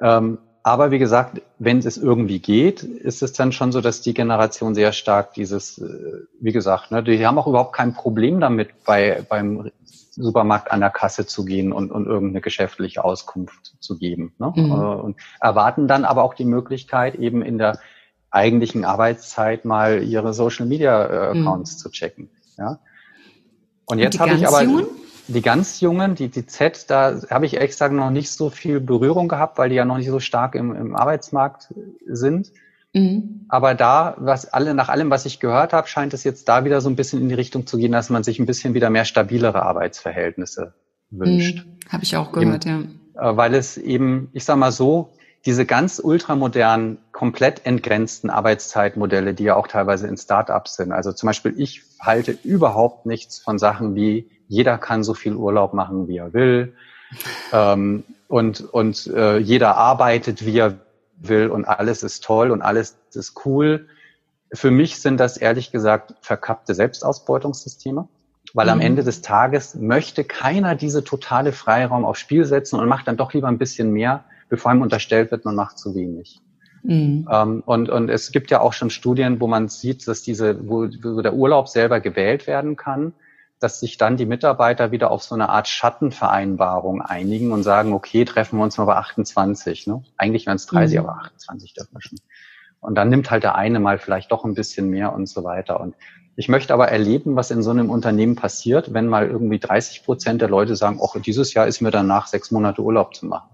[0.00, 4.14] Ähm, aber wie gesagt, wenn es irgendwie geht, ist es dann schon so, dass die
[4.14, 8.70] Generation sehr stark dieses, äh, wie gesagt, ne, die haben auch überhaupt kein Problem damit,
[8.84, 9.70] bei, beim
[10.16, 14.34] Supermarkt an der Kasse zu gehen und, und irgendeine geschäftliche Auskunft zu geben.
[14.38, 14.52] Ne?
[14.54, 14.70] Mhm.
[14.70, 17.78] Äh, und erwarten dann aber auch die Möglichkeit, eben in der
[18.30, 21.78] eigentlichen Arbeitszeit mal ihre Social Media äh, Accounts mhm.
[21.78, 22.30] zu checken.
[22.58, 22.78] Ja?
[23.86, 24.62] Und jetzt habe ich aber.
[24.62, 24.86] Jungen?
[25.26, 28.78] Die ganz Jungen, die, die Z, da habe ich ehrlich gesagt noch nicht so viel
[28.78, 31.72] Berührung gehabt, weil die ja noch nicht so stark im, im Arbeitsmarkt
[32.04, 32.52] sind.
[32.94, 33.46] Mhm.
[33.48, 36.80] Aber da, was alle, nach allem, was ich gehört habe, scheint es jetzt da wieder
[36.80, 39.04] so ein bisschen in die Richtung zu gehen, dass man sich ein bisschen wieder mehr
[39.04, 40.74] stabilere Arbeitsverhältnisse
[41.10, 41.66] wünscht.
[41.66, 41.90] Mhm.
[41.90, 43.30] Habe ich auch gehört, eben, ja.
[43.30, 45.10] Äh, weil es eben, ich sag mal so,
[45.44, 50.90] diese ganz ultramodernen, komplett entgrenzten Arbeitszeitmodelle, die ja auch teilweise in Startups sind.
[50.92, 55.74] Also zum Beispiel, ich halte überhaupt nichts von Sachen wie jeder kann so viel Urlaub
[55.74, 56.74] machen, wie er will.
[57.52, 60.74] Ähm, und und äh, jeder arbeitet, wie er
[61.16, 63.88] will und alles ist toll und alles ist cool.
[64.52, 68.08] Für mich sind das ehrlich gesagt verkappte Selbstausbeutungssysteme,
[68.52, 68.72] weil mhm.
[68.72, 73.16] am Ende des Tages möchte keiner diese totale Freiraum aufs Spiel setzen und macht dann
[73.16, 76.40] doch lieber ein bisschen mehr, bevor einem unterstellt wird, man macht zu wenig.
[76.82, 77.26] Mhm.
[77.30, 80.86] Ähm, und, und es gibt ja auch schon Studien, wo man sieht, dass diese, wo,
[81.02, 83.14] wo der Urlaub selber gewählt werden kann,
[83.60, 88.24] dass sich dann die Mitarbeiter wieder auf so eine Art Schattenvereinbarung einigen und sagen, okay,
[88.24, 89.86] treffen wir uns mal bei 28.
[89.86, 90.02] Ne?
[90.16, 91.06] Eigentlich wären es 30, mhm.
[91.06, 92.18] aber 28 dürfen wir schon.
[92.80, 95.80] Und dann nimmt halt der eine mal vielleicht doch ein bisschen mehr und so weiter.
[95.80, 95.94] Und
[96.36, 100.42] ich möchte aber erleben, was in so einem Unternehmen passiert, wenn mal irgendwie 30 Prozent
[100.42, 103.48] der Leute sagen, ach, dieses Jahr ist mir danach sechs Monate Urlaub zu machen.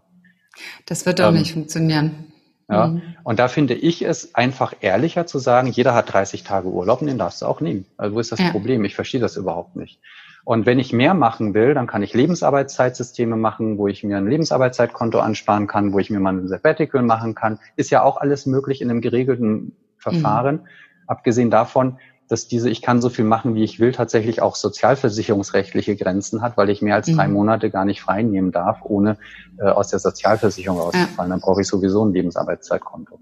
[0.87, 2.30] Das wird auch ähm, nicht funktionieren.
[2.71, 3.03] Ja, mhm.
[3.25, 7.09] und da finde ich es einfach ehrlicher zu sagen, jeder hat 30 Tage Urlaub und
[7.09, 7.85] den darfst du auch nehmen.
[7.97, 8.51] Also wo ist das ja.
[8.51, 8.85] Problem?
[8.85, 9.99] Ich verstehe das überhaupt nicht.
[10.45, 14.27] Und wenn ich mehr machen will, dann kann ich Lebensarbeitszeitsysteme machen, wo ich mir ein
[14.27, 17.59] Lebensarbeitszeitkonto ansparen kann, wo ich mir mal ein Sabbatical machen kann.
[17.77, 20.57] Ist ja auch alles möglich in einem geregelten Verfahren.
[20.57, 20.67] Mhm.
[21.09, 21.99] Abgesehen davon,
[22.31, 26.57] dass diese Ich kann so viel machen, wie ich will, tatsächlich auch sozialversicherungsrechtliche Grenzen hat,
[26.57, 27.17] weil ich mehr als mhm.
[27.17, 29.19] drei Monate gar nicht frei nehmen darf, ohne
[29.59, 31.31] äh, aus der Sozialversicherung auszufallen.
[31.31, 31.35] Ja.
[31.35, 33.19] Dann brauche ich sowieso ein Lebensarbeitszeitkonto.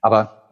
[0.00, 0.42] Aber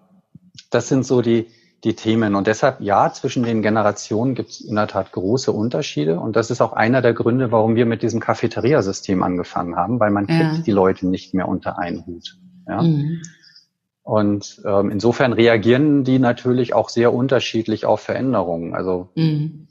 [0.71, 1.47] das sind so die,
[1.83, 2.35] die Themen.
[2.35, 6.21] Und deshalb, ja, zwischen den Generationen gibt es in der Tat große Unterschiede.
[6.21, 10.11] Und das ist auch einer der Gründe, warum wir mit diesem Cafeteria-System angefangen haben, weil
[10.11, 10.51] man ja.
[10.51, 12.37] kriegt die Leute nicht mehr unter einen Hut.
[12.69, 12.83] Ja?
[12.83, 13.23] Mhm.
[14.05, 18.75] Und ähm, insofern reagieren die natürlich auch sehr unterschiedlich auf Veränderungen.
[18.75, 19.67] Also mhm.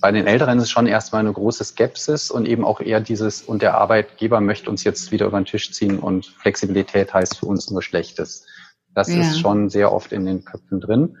[0.00, 3.42] bei den Älteren ist es schon erstmal eine große Skepsis und eben auch eher dieses,
[3.42, 7.46] und der Arbeitgeber möchte uns jetzt wieder über den Tisch ziehen und Flexibilität heißt für
[7.46, 8.46] uns nur Schlechtes.
[8.94, 9.20] Das ja.
[9.20, 11.16] ist schon sehr oft in den Köpfen drin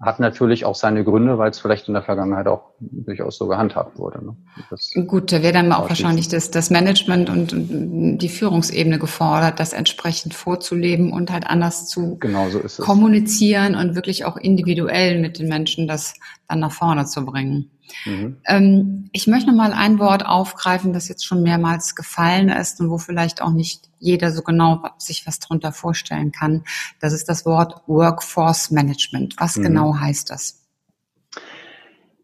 [0.00, 3.98] hat natürlich auch seine Gründe, weil es vielleicht in der Vergangenheit auch durchaus so gehandhabt
[3.98, 4.24] wurde.
[4.24, 5.06] Ne?
[5.06, 10.34] Gut, da wäre dann auch wahrscheinlich das, das Management und, die Führungsebene gefordert, das entsprechend
[10.34, 15.88] vorzuleben und halt anders zu genau so kommunizieren und wirklich auch individuell mit den Menschen
[15.88, 16.14] das
[16.48, 17.70] dann nach vorne zu bringen.
[18.04, 18.36] Mhm.
[18.46, 22.90] Ähm, ich möchte noch mal ein Wort aufgreifen, das jetzt schon mehrmals gefallen ist und
[22.90, 26.64] wo vielleicht auch nicht jeder so genau sich was darunter vorstellen kann.
[27.00, 29.34] Das ist das Wort Workforce Management.
[29.38, 29.62] Was mhm.
[29.64, 30.62] genau heißt das?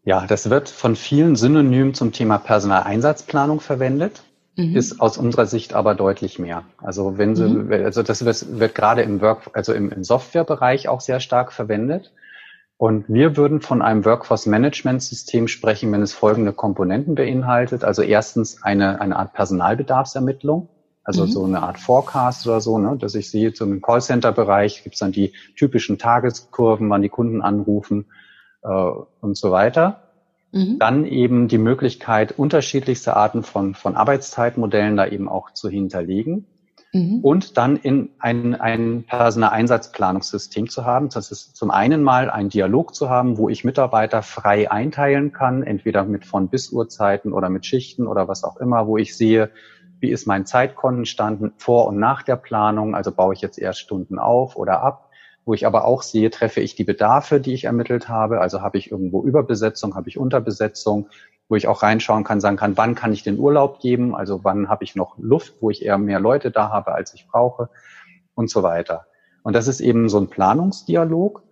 [0.03, 4.21] Ja, das wird von vielen synonym zum Thema Personaleinsatzplanung verwendet.
[4.55, 4.75] Mhm.
[4.75, 6.63] Ist aus unserer Sicht aber deutlich mehr.
[6.77, 7.71] Also wenn Sie, mhm.
[7.71, 12.13] also das wird, wird gerade im Work, also im, im Softwarebereich auch sehr stark verwendet.
[12.77, 17.85] Und wir würden von einem Workforce Management System sprechen, wenn es folgende Komponenten beinhaltet.
[17.85, 20.67] Also erstens eine, eine Art Personalbedarfsermittlung,
[21.03, 21.31] also mhm.
[21.31, 25.13] so eine Art Forecast oder so, ne, dass ich sehe, zum Callcenter-Bereich gibt es dann
[25.13, 28.07] die typischen Tageskurven, wann die Kunden anrufen
[28.63, 28.67] äh,
[29.21, 30.01] und so weiter.
[30.51, 30.77] Mhm.
[30.77, 36.47] Dann eben die Möglichkeit, unterschiedlichste Arten von, von Arbeitszeitmodellen da eben auch zu hinterlegen.
[36.95, 37.19] Mhm.
[37.19, 41.09] Und dann in ein, ein Personaleinsatzplanungssystem zu haben.
[41.09, 45.61] Das ist zum einen mal ein Dialog zu haben, wo ich Mitarbeiter frei einteilen kann,
[45.61, 49.51] entweder mit von bis Uhrzeiten oder mit Schichten oder was auch immer, wo ich sehe,
[49.99, 54.17] wie ist mein Zeitkontenstand vor und nach der Planung, also baue ich jetzt erst Stunden
[54.17, 55.04] auf oder ab,
[55.45, 58.77] wo ich aber auch sehe, treffe ich die Bedarfe, die ich ermittelt habe, also habe
[58.77, 61.09] ich irgendwo Überbesetzung, habe ich Unterbesetzung,
[61.47, 64.67] wo ich auch reinschauen kann, sagen kann, wann kann ich den Urlaub geben, also wann
[64.67, 67.69] habe ich noch Luft, wo ich eher mehr Leute da habe, als ich brauche
[68.33, 69.05] und so weiter.
[69.43, 71.43] Und das ist eben so ein Planungsdialog.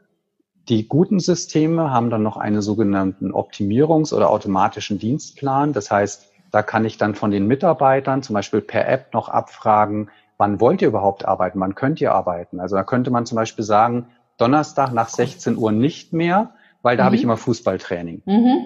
[0.67, 5.73] Die guten Systeme haben dann noch einen sogenannten Optimierungs- oder automatischen Dienstplan.
[5.73, 10.09] Das heißt, da kann ich dann von den Mitarbeitern zum Beispiel per App noch abfragen,
[10.37, 12.59] wann wollt ihr überhaupt arbeiten, wann könnt ihr arbeiten.
[12.59, 17.03] Also da könnte man zum Beispiel sagen, Donnerstag nach 16 Uhr nicht mehr, weil da
[17.03, 17.05] mhm.
[17.05, 17.29] habe ich mhm.
[17.29, 18.21] immer Fußballtraining.
[18.25, 18.57] Mhm.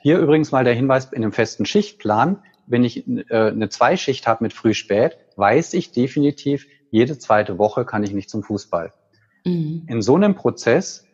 [0.00, 2.38] Hier übrigens mal der Hinweis in einem festen Schichtplan.
[2.66, 8.02] Wenn ich äh, eine Zweischicht habe mit Früh-Spät, weiß ich definitiv, jede zweite Woche kann
[8.02, 8.92] ich nicht zum Fußball.
[9.44, 9.86] Mhm.
[9.88, 11.06] In so einem Prozess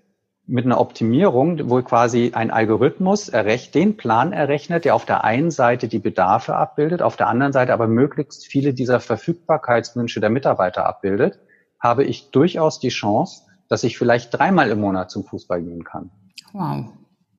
[0.50, 5.52] mit einer Optimierung, wo quasi ein Algorithmus errecht, den Plan errechnet, der auf der einen
[5.52, 10.86] Seite die Bedarfe abbildet, auf der anderen Seite aber möglichst viele dieser Verfügbarkeitswünsche der Mitarbeiter
[10.86, 11.38] abbildet,
[11.78, 16.10] habe ich durchaus die Chance, dass ich vielleicht dreimal im Monat zum Fußball gehen kann.
[16.52, 16.86] Wow.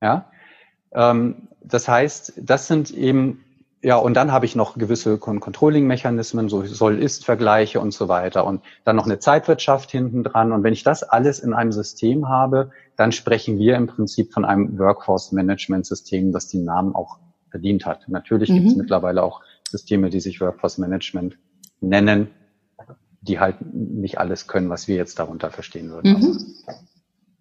[0.00, 0.30] Ja,
[0.92, 3.44] ähm, das heißt, das sind eben,
[3.84, 8.94] ja, und dann habe ich noch gewisse Controlling-Mechanismen, so Soll-Ist-Vergleiche und so weiter und dann
[8.94, 10.52] noch eine Zeitwirtschaft hinten dran.
[10.52, 14.44] Und wenn ich das alles in einem System habe, dann sprechen wir im Prinzip von
[14.44, 17.18] einem Workforce-Management-System, das den Namen auch
[17.50, 18.08] verdient hat.
[18.08, 18.54] Natürlich mhm.
[18.54, 21.38] gibt es mittlerweile auch Systeme, die sich Workforce-Management
[21.80, 22.28] nennen,
[23.20, 26.12] die halt nicht alles können, was wir jetzt darunter verstehen würden.
[26.12, 26.54] Mhm.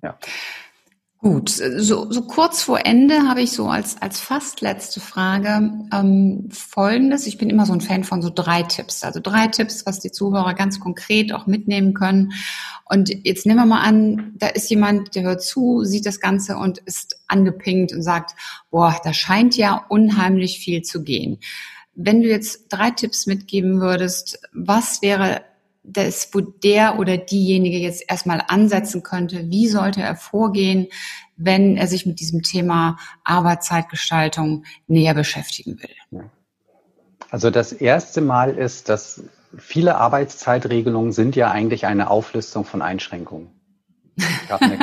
[0.01, 0.17] ja.
[1.23, 6.49] Gut, so, so kurz vor Ende habe ich so als, als fast letzte Frage ähm,
[6.49, 7.27] Folgendes.
[7.27, 9.03] Ich bin immer so ein Fan von so drei Tipps.
[9.03, 12.31] Also drei Tipps, was die Zuhörer ganz konkret auch mitnehmen können.
[12.85, 16.57] Und jetzt nehmen wir mal an, da ist jemand, der hört zu, sieht das Ganze
[16.57, 18.31] und ist angepinkt und sagt,
[18.71, 21.37] boah, da scheint ja unheimlich viel zu gehen.
[21.93, 25.41] Wenn du jetzt drei Tipps mitgeben würdest, was wäre
[25.83, 30.87] das, wo der oder diejenige jetzt erstmal ansetzen könnte, wie sollte er vorgehen,
[31.37, 36.29] wenn er sich mit diesem Thema Arbeitszeitgestaltung näher beschäftigen will?
[37.29, 39.23] Also das erste Mal ist, dass
[39.57, 43.49] viele Arbeitszeitregelungen sind ja eigentlich eine Auflistung von Einschränkungen.
[44.49, 44.77] Eine,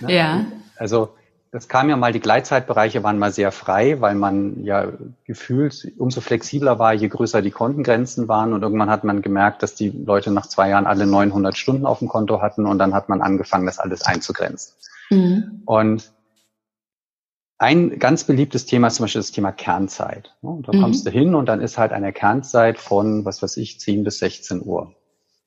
[0.00, 0.12] ne?
[0.12, 0.46] ja.
[0.76, 1.14] Also
[1.54, 4.90] es kam ja mal, die Gleitzeitbereiche waren mal sehr frei, weil man ja
[5.24, 8.54] gefühlt umso flexibler war, je größer die Kontengrenzen waren.
[8.54, 11.98] Und irgendwann hat man gemerkt, dass die Leute nach zwei Jahren alle 900 Stunden auf
[11.98, 14.72] dem Konto hatten und dann hat man angefangen, das alles einzugrenzen.
[15.10, 15.62] Mhm.
[15.66, 16.10] Und
[17.58, 20.34] ein ganz beliebtes Thema ist zum Beispiel das Thema Kernzeit.
[20.40, 20.80] Da mhm.
[20.80, 24.20] kommst du hin und dann ist halt eine Kernzeit von, was weiß ich, 10 bis
[24.20, 24.94] 16 Uhr.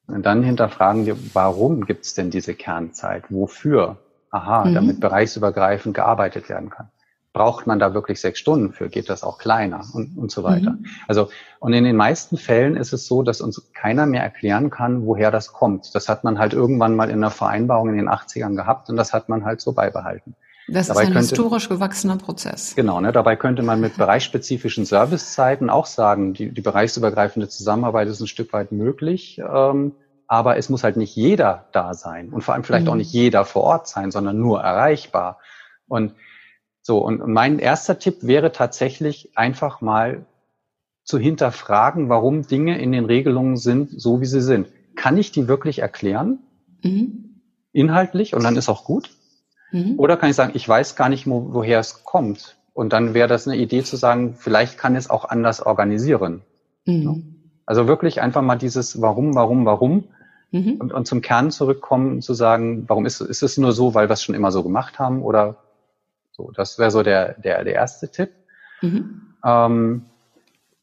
[0.06, 3.24] Und dann hinterfragen wir, warum gibt es denn diese Kernzeit?
[3.30, 3.98] Wofür?
[4.36, 4.74] Aha, mhm.
[4.74, 6.89] damit bereichsübergreifend gearbeitet werden kann.
[7.32, 8.89] Braucht man da wirklich sechs Stunden für?
[8.89, 10.71] Geht das auch kleiner und, und so weiter?
[10.71, 10.86] Mhm.
[11.08, 15.06] Also, und in den meisten Fällen ist es so, dass uns keiner mehr erklären kann,
[15.06, 15.95] woher das kommt.
[15.95, 19.13] Das hat man halt irgendwann mal in einer Vereinbarung in den 80ern gehabt und das
[19.13, 20.36] hat man halt so beibehalten.
[20.67, 22.76] Das dabei ist ein könnte, historisch gewachsener Prozess.
[22.76, 28.19] Genau, ne, dabei könnte man mit bereichsspezifischen Servicezeiten auch sagen, die, die bereichsübergreifende Zusammenarbeit ist
[28.19, 29.39] ein Stück weit möglich.
[29.39, 29.93] Ähm,
[30.28, 32.92] aber es muss halt nicht jeder da sein und vor allem vielleicht mhm.
[32.92, 35.40] auch nicht jeder vor Ort sein, sondern nur erreichbar.
[35.88, 36.14] Und
[36.82, 40.26] so, und mein erster Tipp wäre tatsächlich einfach mal
[41.04, 44.68] zu hinterfragen, warum Dinge in den Regelungen sind, so wie sie sind.
[44.96, 46.40] Kann ich die wirklich erklären?
[46.84, 47.42] Mhm.
[47.72, 49.12] Inhaltlich und dann ist auch gut.
[49.72, 49.96] Mhm.
[49.98, 52.58] Oder kann ich sagen, ich weiß gar nicht, wo, woher es kommt.
[52.74, 56.42] Und dann wäre das eine Idee zu sagen, vielleicht kann es auch anders organisieren.
[56.86, 57.36] Mhm.
[57.66, 60.06] Also wirklich einfach mal dieses Warum, Warum, Warum
[60.56, 60.78] mhm.
[60.80, 64.13] und, und zum Kern zurückkommen, zu sagen, warum ist, ist es nur so, weil wir
[64.13, 65.58] es schon immer so gemacht haben oder
[66.32, 66.52] so.
[66.52, 68.32] Das wäre so der, der, der erste Tipp.
[68.82, 69.34] Mhm.
[69.44, 70.06] Ähm,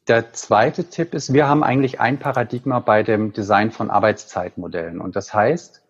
[0.09, 5.01] der zweite Tipp ist, wir haben eigentlich ein Paradigma bei dem Design von Arbeitszeitmodellen.
[5.01, 5.83] Und das heißt,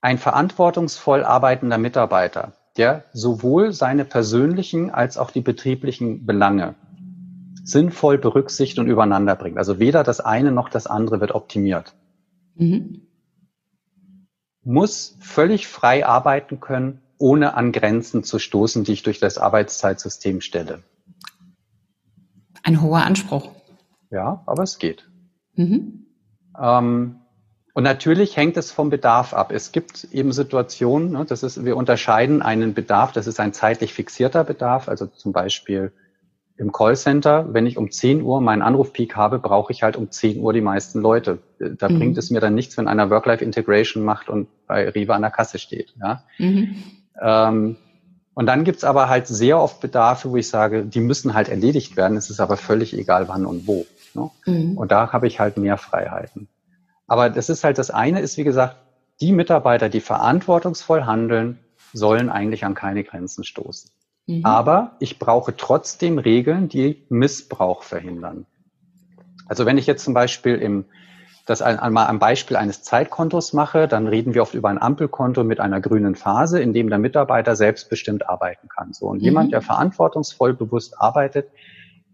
[0.00, 6.76] ein verantwortungsvoll arbeitender Mitarbeiter, der sowohl seine persönlichen als auch die betrieblichen Belange
[7.64, 9.58] sinnvoll berücksichtigt und übereinander bringt.
[9.58, 11.94] Also weder das eine noch das andere wird optimiert.
[12.56, 13.02] Mhm.
[14.62, 20.40] Muss völlig frei arbeiten können, ohne an Grenzen zu stoßen, die ich durch das Arbeitszeitsystem
[20.40, 20.82] stelle.
[22.62, 23.50] Ein hoher Anspruch.
[24.10, 25.08] Ja, aber es geht.
[25.54, 26.06] Mhm.
[26.60, 27.20] Ähm,
[27.74, 29.52] und natürlich hängt es vom Bedarf ab.
[29.52, 33.92] Es gibt eben Situationen, ne, das ist, wir unterscheiden einen Bedarf, das ist ein zeitlich
[33.92, 35.92] fixierter Bedarf, also zum Beispiel
[36.58, 40.40] im Callcenter, wenn ich um 10 Uhr meinen Anrufpeak habe, brauche ich halt um 10
[40.40, 41.38] Uhr die meisten Leute.
[41.58, 41.98] Da mhm.
[41.98, 45.58] bringt es mir dann nichts, wenn einer Work-Life-Integration macht und bei Riva an der Kasse
[45.58, 45.94] steht.
[46.00, 46.22] Ja?
[46.38, 46.76] Mhm.
[47.20, 47.76] Ähm,
[48.32, 51.96] und dann gibt's aber halt sehr oft Bedarfe, wo ich sage, die müssen halt erledigt
[51.96, 52.16] werden.
[52.16, 53.86] Es ist aber völlig egal, wann und wo.
[54.14, 54.30] Ne?
[54.46, 54.78] Mhm.
[54.78, 56.48] Und da habe ich halt mehr Freiheiten.
[57.06, 58.76] Aber das ist halt, das eine ist, wie gesagt,
[59.20, 61.58] die Mitarbeiter, die verantwortungsvoll handeln,
[61.92, 63.90] sollen eigentlich an keine Grenzen stoßen.
[64.26, 64.44] Mhm.
[64.44, 68.46] Aber ich brauche trotzdem Regeln, die Missbrauch verhindern.
[69.46, 70.86] Also wenn ich jetzt zum Beispiel im,
[71.46, 75.60] das einmal am Beispiel eines Zeitkontos mache, dann reden wir oft über ein Ampelkonto mit
[75.60, 78.92] einer grünen Phase, in dem der Mitarbeiter selbstbestimmt arbeiten kann.
[78.92, 79.06] So.
[79.06, 79.24] Und mhm.
[79.24, 81.48] jemand, der verantwortungsvoll bewusst arbeitet,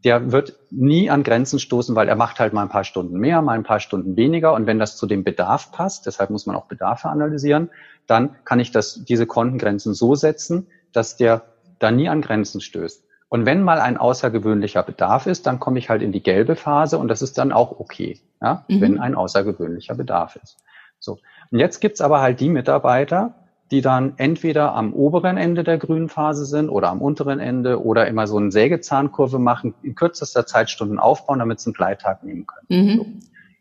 [0.04, 3.40] der wird nie an Grenzen stoßen, weil er macht halt mal ein paar Stunden mehr,
[3.40, 4.52] mal ein paar Stunden weniger.
[4.52, 7.70] Und wenn das zu dem Bedarf passt, deshalb muss man auch Bedarfe analysieren,
[8.06, 11.44] dann kann ich das, diese Kontengrenzen so setzen, dass der
[11.82, 13.04] da nie an Grenzen stößt.
[13.28, 16.98] Und wenn mal ein außergewöhnlicher Bedarf ist, dann komme ich halt in die gelbe Phase
[16.98, 18.80] und das ist dann auch okay, ja, mhm.
[18.82, 20.58] wenn ein außergewöhnlicher Bedarf ist.
[20.98, 21.18] So.
[21.50, 23.34] Und jetzt gibt's aber halt die Mitarbeiter,
[23.70, 28.06] die dann entweder am oberen Ende der grünen Phase sind oder am unteren Ende oder
[28.06, 32.46] immer so eine Sägezahnkurve machen, in kürzester Zeit Stunden aufbauen, damit sie einen Gleittag nehmen
[32.46, 32.66] können.
[32.68, 32.96] Mhm.
[32.96, 33.06] So.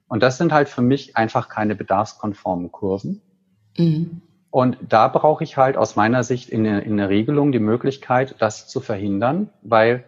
[0.10, 3.22] Und das sind halt für mich einfach keine bedarfskonformen Kurven.
[3.78, 4.22] Mhm.
[4.52, 8.36] Und da brauche ich halt aus meiner Sicht in der, in der Regelung die Möglichkeit,
[8.40, 10.04] das zu verhindern, weil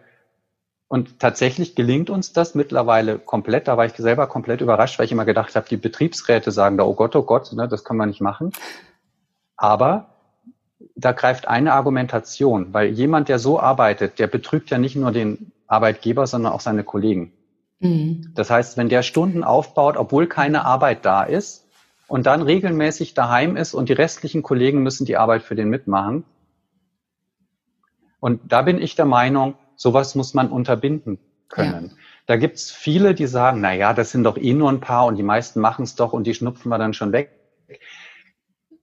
[0.86, 3.66] und tatsächlich gelingt uns das mittlerweile komplett.
[3.66, 6.84] Da war ich selber komplett überrascht, weil ich immer gedacht habe, die Betriebsräte sagen da,
[6.84, 8.52] oh Gott, oh Gott, ne, das kann man nicht machen.
[9.56, 10.14] Aber
[10.94, 15.52] da greift eine Argumentation, weil jemand, der so arbeitet, der betrügt ja nicht nur den
[15.66, 17.32] Arbeitgeber, sondern auch seine Kollegen.
[17.80, 18.32] Mhm.
[18.34, 21.63] Das heißt, wenn der Stunden aufbaut, obwohl keine Arbeit da ist,
[22.14, 26.22] und dann regelmäßig daheim ist und die restlichen Kollegen müssen die Arbeit für den mitmachen.
[28.20, 31.86] Und da bin ich der Meinung, sowas muss man unterbinden können.
[31.88, 31.96] Ja.
[32.26, 35.16] Da gibt's viele, die sagen, na ja, das sind doch eh nur ein paar und
[35.16, 37.32] die meisten machen es doch und die schnupfen wir dann schon weg.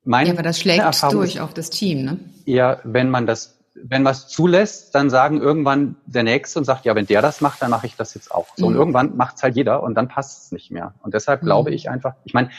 [0.03, 2.19] Meine ja, aber das schlägt Erfahrung durch auf das Team, ne?
[2.43, 6.95] Ja, wenn man das, wenn was zulässt, dann sagen irgendwann der Nächste und sagt, ja,
[6.95, 8.47] wenn der das macht, dann mache ich das jetzt auch.
[8.57, 8.73] So, mhm.
[8.73, 10.95] und irgendwann macht's halt jeder und dann passt es nicht mehr.
[11.01, 11.45] Und deshalb mhm.
[11.45, 12.49] glaube ich einfach, ich meine,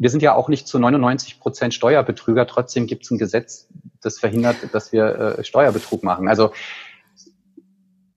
[0.00, 3.68] wir sind ja auch nicht zu 99 Prozent Steuerbetrüger, trotzdem gibt's ein Gesetz,
[4.00, 6.26] das verhindert, dass wir äh, Steuerbetrug machen.
[6.26, 6.52] Also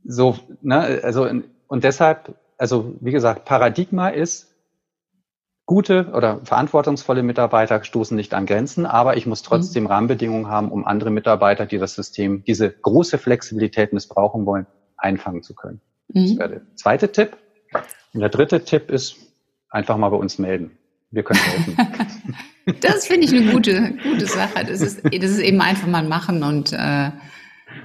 [0.05, 1.29] so, ne, also
[1.67, 4.55] und deshalb, also wie gesagt, Paradigma ist,
[5.65, 9.89] gute oder verantwortungsvolle Mitarbeiter stoßen nicht an Grenzen, aber ich muss trotzdem mhm.
[9.89, 15.53] Rahmenbedingungen haben, um andere Mitarbeiter, die das System, diese große Flexibilität missbrauchen wollen, einfangen zu
[15.53, 15.81] können.
[16.07, 16.27] Mhm.
[16.27, 17.35] Das wäre der zweite Tipp.
[18.13, 19.17] Und der dritte Tipp ist,
[19.69, 20.77] einfach mal bei uns melden.
[21.13, 21.77] Wir können helfen.
[22.81, 24.65] das finde ich eine gute, gute Sache.
[24.67, 27.11] Das ist, das ist eben einfach mal machen und äh,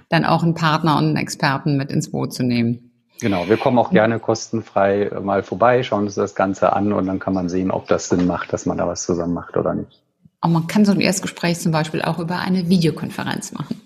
[0.09, 2.91] dann auch einen Partner und einen Experten mit ins Boot zu nehmen.
[3.21, 7.19] Genau, wir kommen auch gerne kostenfrei mal vorbei, schauen uns das Ganze an und dann
[7.19, 10.01] kann man sehen, ob das Sinn macht, dass man da was zusammen macht oder nicht.
[10.41, 13.81] Und man kann so ein Erstgespräch zum Beispiel auch über eine Videokonferenz machen.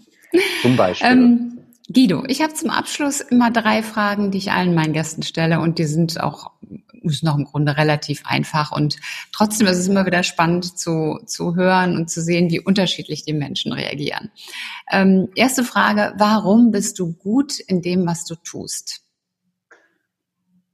[0.60, 1.10] Zum Beispiel.
[1.10, 1.51] Ähm,
[1.92, 5.78] Guido, ich habe zum Abschluss immer drei Fragen, die ich allen meinen Gästen stelle und
[5.78, 6.52] die sind auch
[7.02, 8.96] ist noch im Grunde relativ einfach und
[9.32, 13.32] trotzdem ist es immer wieder spannend zu, zu hören und zu sehen, wie unterschiedlich die
[13.32, 14.30] Menschen reagieren.
[14.90, 19.00] Ähm, erste Frage, warum bist du gut in dem, was du tust?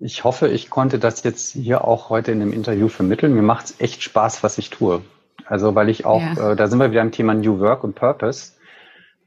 [0.01, 3.35] Ich hoffe, ich konnte das jetzt hier auch heute in dem Interview vermitteln.
[3.35, 5.03] Mir macht es echt Spaß, was ich tue.
[5.47, 6.53] Also weil ich auch, ja.
[6.53, 8.53] äh, da sind wir wieder im Thema New Work und Purpose.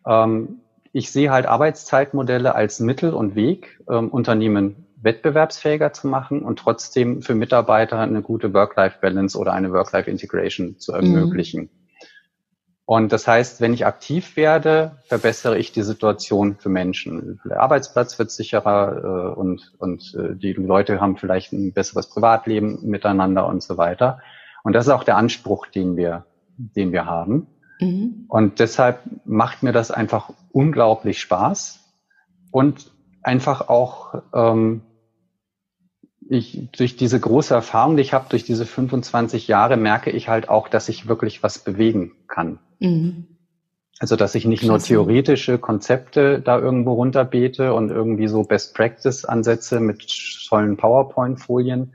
[0.07, 0.61] Ähm,
[0.93, 7.21] ich sehe halt Arbeitszeitmodelle als Mittel und Weg, ähm, Unternehmen wettbewerbsfähiger zu machen und trotzdem
[7.21, 10.97] für Mitarbeiter eine gute Work-Life-Balance oder eine Work-Life-Integration zu mhm.
[10.97, 11.61] ermöglichen.
[11.63, 11.69] Mhm.
[12.85, 17.39] Und das heißt, wenn ich aktiv werde, verbessere ich die Situation für Menschen.
[17.45, 22.79] Der Arbeitsplatz wird sicherer äh, und, und äh, die Leute haben vielleicht ein besseres Privatleben
[22.83, 24.19] miteinander und so weiter.
[24.63, 26.25] Und das ist auch der Anspruch, den wir,
[26.57, 27.47] den wir haben.
[27.81, 28.25] Mhm.
[28.29, 31.79] Und deshalb macht mir das einfach unglaublich Spaß
[32.51, 32.91] und
[33.23, 34.81] einfach auch ähm,
[36.29, 40.47] ich durch diese große Erfahrung, die ich habe, durch diese 25 Jahre, merke ich halt
[40.47, 42.59] auch, dass ich wirklich was bewegen kann.
[42.79, 43.27] Mhm.
[43.99, 49.25] Also, dass ich nicht nur theoretische Konzepte da irgendwo runterbete und irgendwie so Best Practice
[49.25, 50.07] Ansätze mit
[50.47, 51.93] tollen PowerPoint-Folien,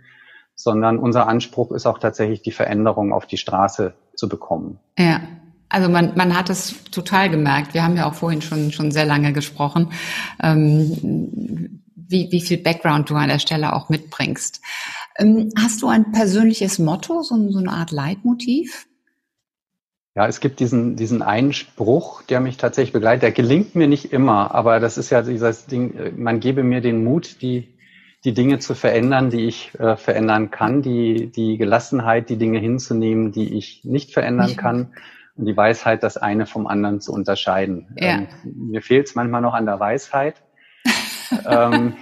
[0.55, 4.79] sondern unser Anspruch ist auch tatsächlich die Veränderung auf die Straße zu bekommen.
[4.99, 5.21] Ja.
[5.69, 7.75] Also man, man hat es total gemerkt.
[7.75, 9.93] Wir haben ja auch vorhin schon, schon sehr lange gesprochen,
[10.43, 14.61] ähm, wie, wie viel Background du an der Stelle auch mitbringst.
[15.19, 18.87] Ähm, hast du ein persönliches Motto, so, so eine Art Leitmotiv?
[20.15, 23.23] Ja, es gibt diesen, diesen einen Spruch, der mich tatsächlich begleitet.
[23.23, 27.05] Der gelingt mir nicht immer, aber das ist ja dieses Ding, man gebe mir den
[27.05, 27.77] Mut, die,
[28.25, 33.33] die Dinge zu verändern, die ich äh, verändern kann, die, die Gelassenheit, die Dinge hinzunehmen,
[33.33, 34.93] die ich nicht verändern kann
[35.37, 37.89] und die Weisheit, das eine vom anderen zu unterscheiden.
[37.99, 38.19] Ja.
[38.19, 40.43] Ähm, mir fehlt es manchmal noch an der Weisheit,
[41.47, 41.95] ähm,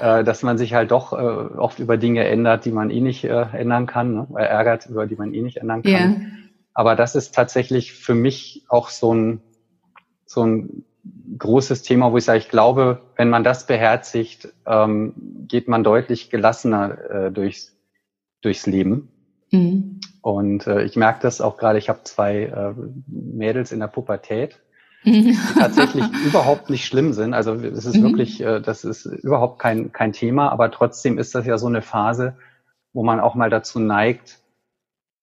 [0.00, 3.24] äh, dass man sich halt doch äh, oft über Dinge ändert, die man eh nicht
[3.24, 4.26] äh, ändern kann, ne?
[4.36, 5.92] ärgert, über die man eh nicht ändern kann.
[5.92, 6.16] Ja.
[6.74, 9.42] Aber das ist tatsächlich für mich auch so ein,
[10.26, 10.84] so ein
[11.38, 15.14] großes Thema, wo ich sage, ich glaube, wenn man das beherzigt, ähm,
[15.48, 17.76] geht man deutlich gelassener äh, durchs,
[18.40, 19.11] durchs Leben.
[19.52, 20.00] Mhm.
[20.20, 22.74] Und äh, ich merke das auch gerade, ich habe zwei äh,
[23.06, 24.60] Mädels in der Pubertät,
[25.04, 27.34] die tatsächlich überhaupt nicht schlimm sind.
[27.34, 28.02] Also es ist mhm.
[28.02, 31.82] wirklich, äh, das ist überhaupt kein, kein Thema, aber trotzdem ist das ja so eine
[31.82, 32.36] Phase,
[32.92, 34.41] wo man auch mal dazu neigt,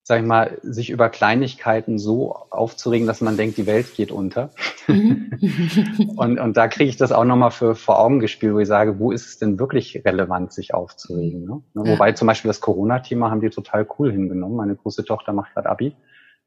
[0.09, 4.49] sag ich mal, sich über Kleinigkeiten so aufzuregen, dass man denkt, die Welt geht unter.
[4.87, 5.29] Mhm.
[6.17, 8.97] und, und da kriege ich das auch nochmal für vor Augen gespielt, wo ich sage,
[8.97, 11.45] wo ist es denn wirklich relevant, sich aufzuregen?
[11.45, 11.61] Ne?
[11.75, 11.91] Ja.
[11.91, 14.55] Wobei zum Beispiel das Corona-Thema haben die total cool hingenommen.
[14.55, 15.95] Meine große Tochter macht gerade Abi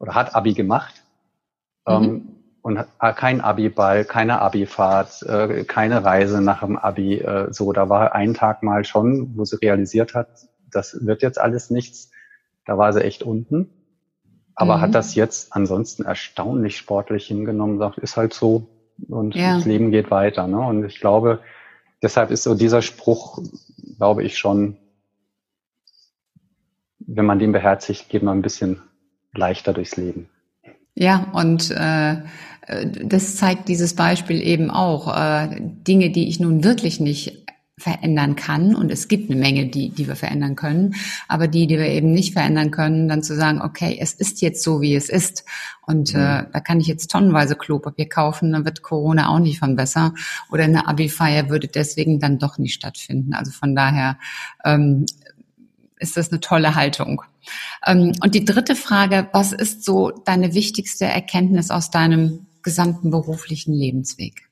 [0.01, 1.05] oder hat Abi gemacht.
[1.87, 1.95] Mhm.
[1.95, 2.29] Ähm,
[2.63, 7.19] und hat kein Abi-Ball, keine Abi-Fahrt, äh, keine Reise nach dem Abi.
[7.19, 11.41] Äh, so, da war ein Tag mal schon, wo sie realisiert hat, das wird jetzt
[11.41, 12.12] alles nichts
[12.67, 13.71] da war sie echt unten.
[14.55, 14.81] Aber mhm.
[14.83, 18.67] hat das jetzt ansonsten erstaunlich sportlich hingenommen, sagt, ist halt so
[19.09, 19.57] und ja.
[19.57, 20.47] das Leben geht weiter.
[20.47, 20.59] Ne?
[20.59, 21.41] Und ich glaube,
[22.03, 23.43] deshalb ist so dieser Spruch,
[23.97, 24.77] glaube ich schon,
[26.99, 28.81] wenn man den beherzigt, geht man ein bisschen
[29.35, 30.29] leichter durchs Leben.
[30.95, 32.17] Ja, und äh,
[33.05, 35.17] das zeigt dieses Beispiel eben auch.
[35.17, 37.47] Äh, Dinge, die ich nun wirklich nicht
[37.83, 38.75] verändern kann.
[38.75, 40.95] Und es gibt eine Menge, die, die wir verändern können.
[41.29, 44.63] Aber die, die wir eben nicht verändern können, dann zu sagen, okay, es ist jetzt
[44.63, 45.45] so, wie es ist.
[45.87, 46.21] Und mhm.
[46.21, 50.15] äh, da kann ich jetzt tonnenweise Klopapier kaufen, dann wird Corona auch nicht von besser.
[50.51, 53.35] Oder eine Abi-Feier würde deswegen dann doch nicht stattfinden.
[53.35, 54.19] Also von daher
[54.65, 55.07] ähm,
[55.99, 57.23] ist das eine tolle Haltung.
[57.87, 63.73] Ähm, und die dritte Frage, was ist so deine wichtigste Erkenntnis aus deinem gesamten beruflichen
[63.73, 64.52] Lebensweg?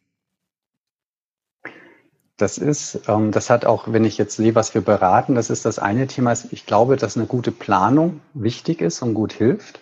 [2.41, 5.67] Das ist, ähm, das hat auch, wenn ich jetzt sehe, was wir beraten, das ist
[5.67, 6.33] das eine Thema.
[6.51, 9.81] Ich glaube, dass eine gute Planung wichtig ist und gut hilft.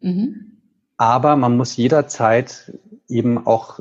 [0.00, 0.58] Mhm.
[0.96, 2.72] Aber man muss jederzeit
[3.08, 3.80] eben auch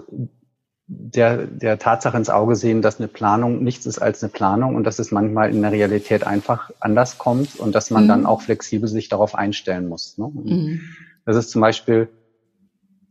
[0.87, 4.83] der, der Tatsache ins Auge sehen, dass eine Planung nichts ist als eine Planung und
[4.83, 8.07] dass es manchmal in der Realität einfach anders kommt und dass man mhm.
[8.09, 10.17] dann auch flexibel sich darauf einstellen muss.
[10.17, 10.29] Ne?
[10.33, 10.81] Mhm.
[11.25, 12.09] Das ist zum Beispiel,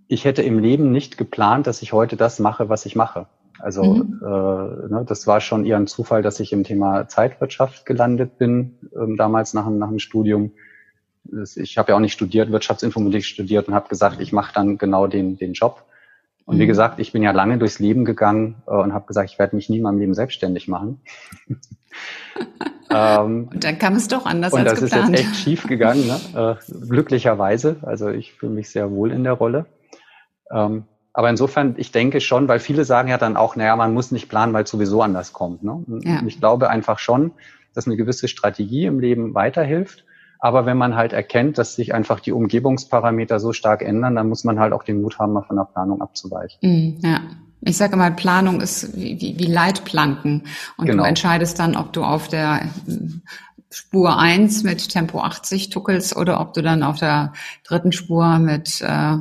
[0.08, 3.28] ich hätte im Leben nicht geplant, dass ich heute das mache, was ich mache.
[3.58, 4.20] Also mhm.
[4.22, 8.78] äh, ne, das war schon eher ein Zufall, dass ich im Thema Zeitwirtschaft gelandet bin,
[8.94, 10.52] ähm, damals nach, nach dem Studium.
[11.56, 15.06] Ich habe ja auch nicht studiert, Wirtschaftsinformatik studiert und habe gesagt, ich mache dann genau
[15.06, 15.84] den, den Job.
[16.44, 16.60] Und mhm.
[16.60, 19.56] wie gesagt, ich bin ja lange durchs Leben gegangen äh, und habe gesagt, ich werde
[19.56, 21.00] mich nie in meinem Leben selbstständig machen.
[22.90, 25.08] ähm, und dann kam es doch anders und als geplant.
[25.08, 26.58] Und das ist jetzt echt schief gegangen, ne?
[26.60, 27.76] äh, glücklicherweise.
[27.82, 29.66] Also ich fühle mich sehr wohl in der Rolle.
[30.52, 30.84] Ähm,
[31.16, 34.28] aber insofern, ich denke schon, weil viele sagen ja dann auch, naja, man muss nicht
[34.28, 35.62] planen, weil es sowieso anders kommt.
[35.62, 35.82] Ne?
[36.04, 36.20] Ja.
[36.26, 37.32] Ich glaube einfach schon,
[37.72, 40.04] dass eine gewisse Strategie im Leben weiterhilft.
[40.40, 44.44] Aber wenn man halt erkennt, dass sich einfach die Umgebungsparameter so stark ändern, dann muss
[44.44, 46.58] man halt auch den Mut haben, mal von der Planung abzuweichen.
[46.60, 47.20] Mm, ja.
[47.62, 50.42] Ich sage mal, Planung ist wie, wie, wie Leitplanken.
[50.76, 51.04] Und genau.
[51.04, 52.68] du entscheidest dann, ob du auf der
[53.70, 57.32] Spur eins mit Tempo 80 tuckelst oder ob du dann auf der
[57.66, 59.16] dritten Spur mit äh,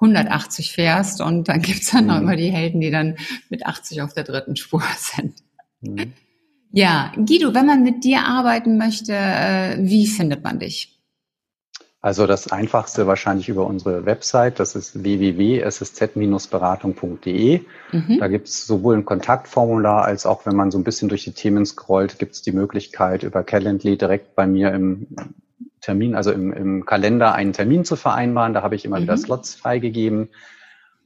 [0.00, 2.22] 180 fährst und dann gibt's dann noch mhm.
[2.22, 3.16] immer die Helden, die dann
[3.48, 5.34] mit 80 auf der dritten Spur sind.
[5.80, 6.12] Mhm.
[6.72, 10.94] Ja, Guido, wenn man mit dir arbeiten möchte, äh, wie findet man dich?
[12.04, 17.60] Also das einfachste wahrscheinlich über unsere Website, das ist www.ssz-beratung.de.
[17.92, 18.18] Mhm.
[18.18, 21.32] Da gibt es sowohl ein Kontaktformular als auch, wenn man so ein bisschen durch die
[21.32, 25.06] Themen scrollt, gibt es die Möglichkeit, über Calendly direkt bei mir im
[25.84, 28.54] Termin, also im, im Kalender einen Termin zu vereinbaren.
[28.54, 29.04] Da habe ich immer mhm.
[29.04, 30.30] wieder Slots freigegeben.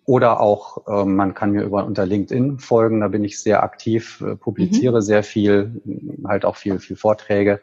[0.04, 4.22] Oder auch, äh, man kann mir über unter LinkedIn folgen, da bin ich sehr aktiv,
[4.26, 5.02] äh, publiziere mhm.
[5.02, 5.82] sehr viel,
[6.26, 7.60] halt auch viel, viel Vorträge.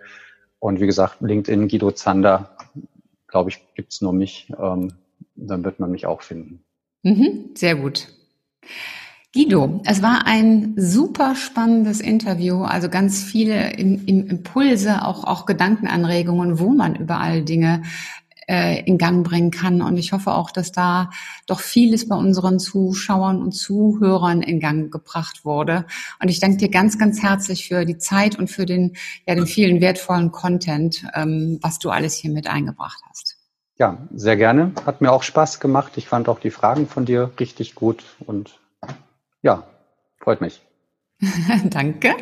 [0.59, 2.55] Und wie gesagt, LinkedIn, Guido Zander,
[3.27, 4.51] glaube ich, gibt's nur mich.
[4.59, 4.93] Ähm,
[5.35, 6.63] dann wird man mich auch finden.
[7.03, 8.07] Mhm, sehr gut.
[9.35, 16.69] Guido, es war ein super spannendes Interview, also ganz viele Impulse, auch, auch Gedankenanregungen, wo
[16.69, 17.83] man überall Dinge
[18.47, 19.81] äh, in Gang bringen kann.
[19.81, 21.09] Und ich hoffe auch, dass da
[21.47, 25.85] doch vieles bei unseren Zuschauern und Zuhörern in Gang gebracht wurde.
[26.21, 28.95] Und ich danke dir ganz, ganz herzlich für die Zeit und für den,
[29.27, 33.35] ja, den vielen wertvollen Content, ähm, was du alles hier mit eingebracht hast.
[33.77, 34.71] Ja, sehr gerne.
[34.85, 35.91] Hat mir auch Spaß gemacht.
[35.97, 38.61] Ich fand auch die Fragen von dir richtig gut und
[39.45, 39.63] ja,
[40.17, 40.61] freut mich.
[41.69, 42.13] danke.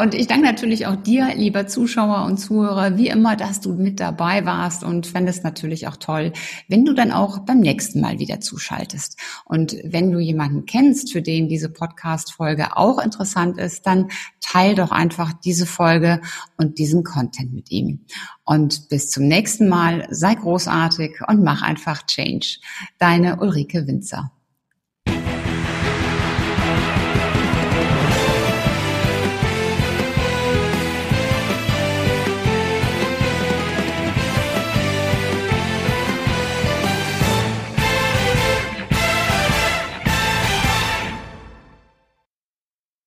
[0.00, 4.00] Und ich danke natürlich auch dir, lieber Zuschauer und Zuhörer, wie immer, dass du mit
[4.00, 6.32] dabei warst und fände es natürlich auch toll,
[6.68, 9.18] wenn du dann auch beim nächsten Mal wieder zuschaltest.
[9.44, 14.08] Und wenn du jemanden kennst, für den diese Podcast-Folge auch interessant ist, dann
[14.40, 16.20] teil doch einfach diese Folge
[16.56, 18.06] und diesen Content mit ihm.
[18.44, 22.60] Und bis zum nächsten Mal, sei großartig und mach einfach Change.
[22.98, 24.32] Deine Ulrike Winzer.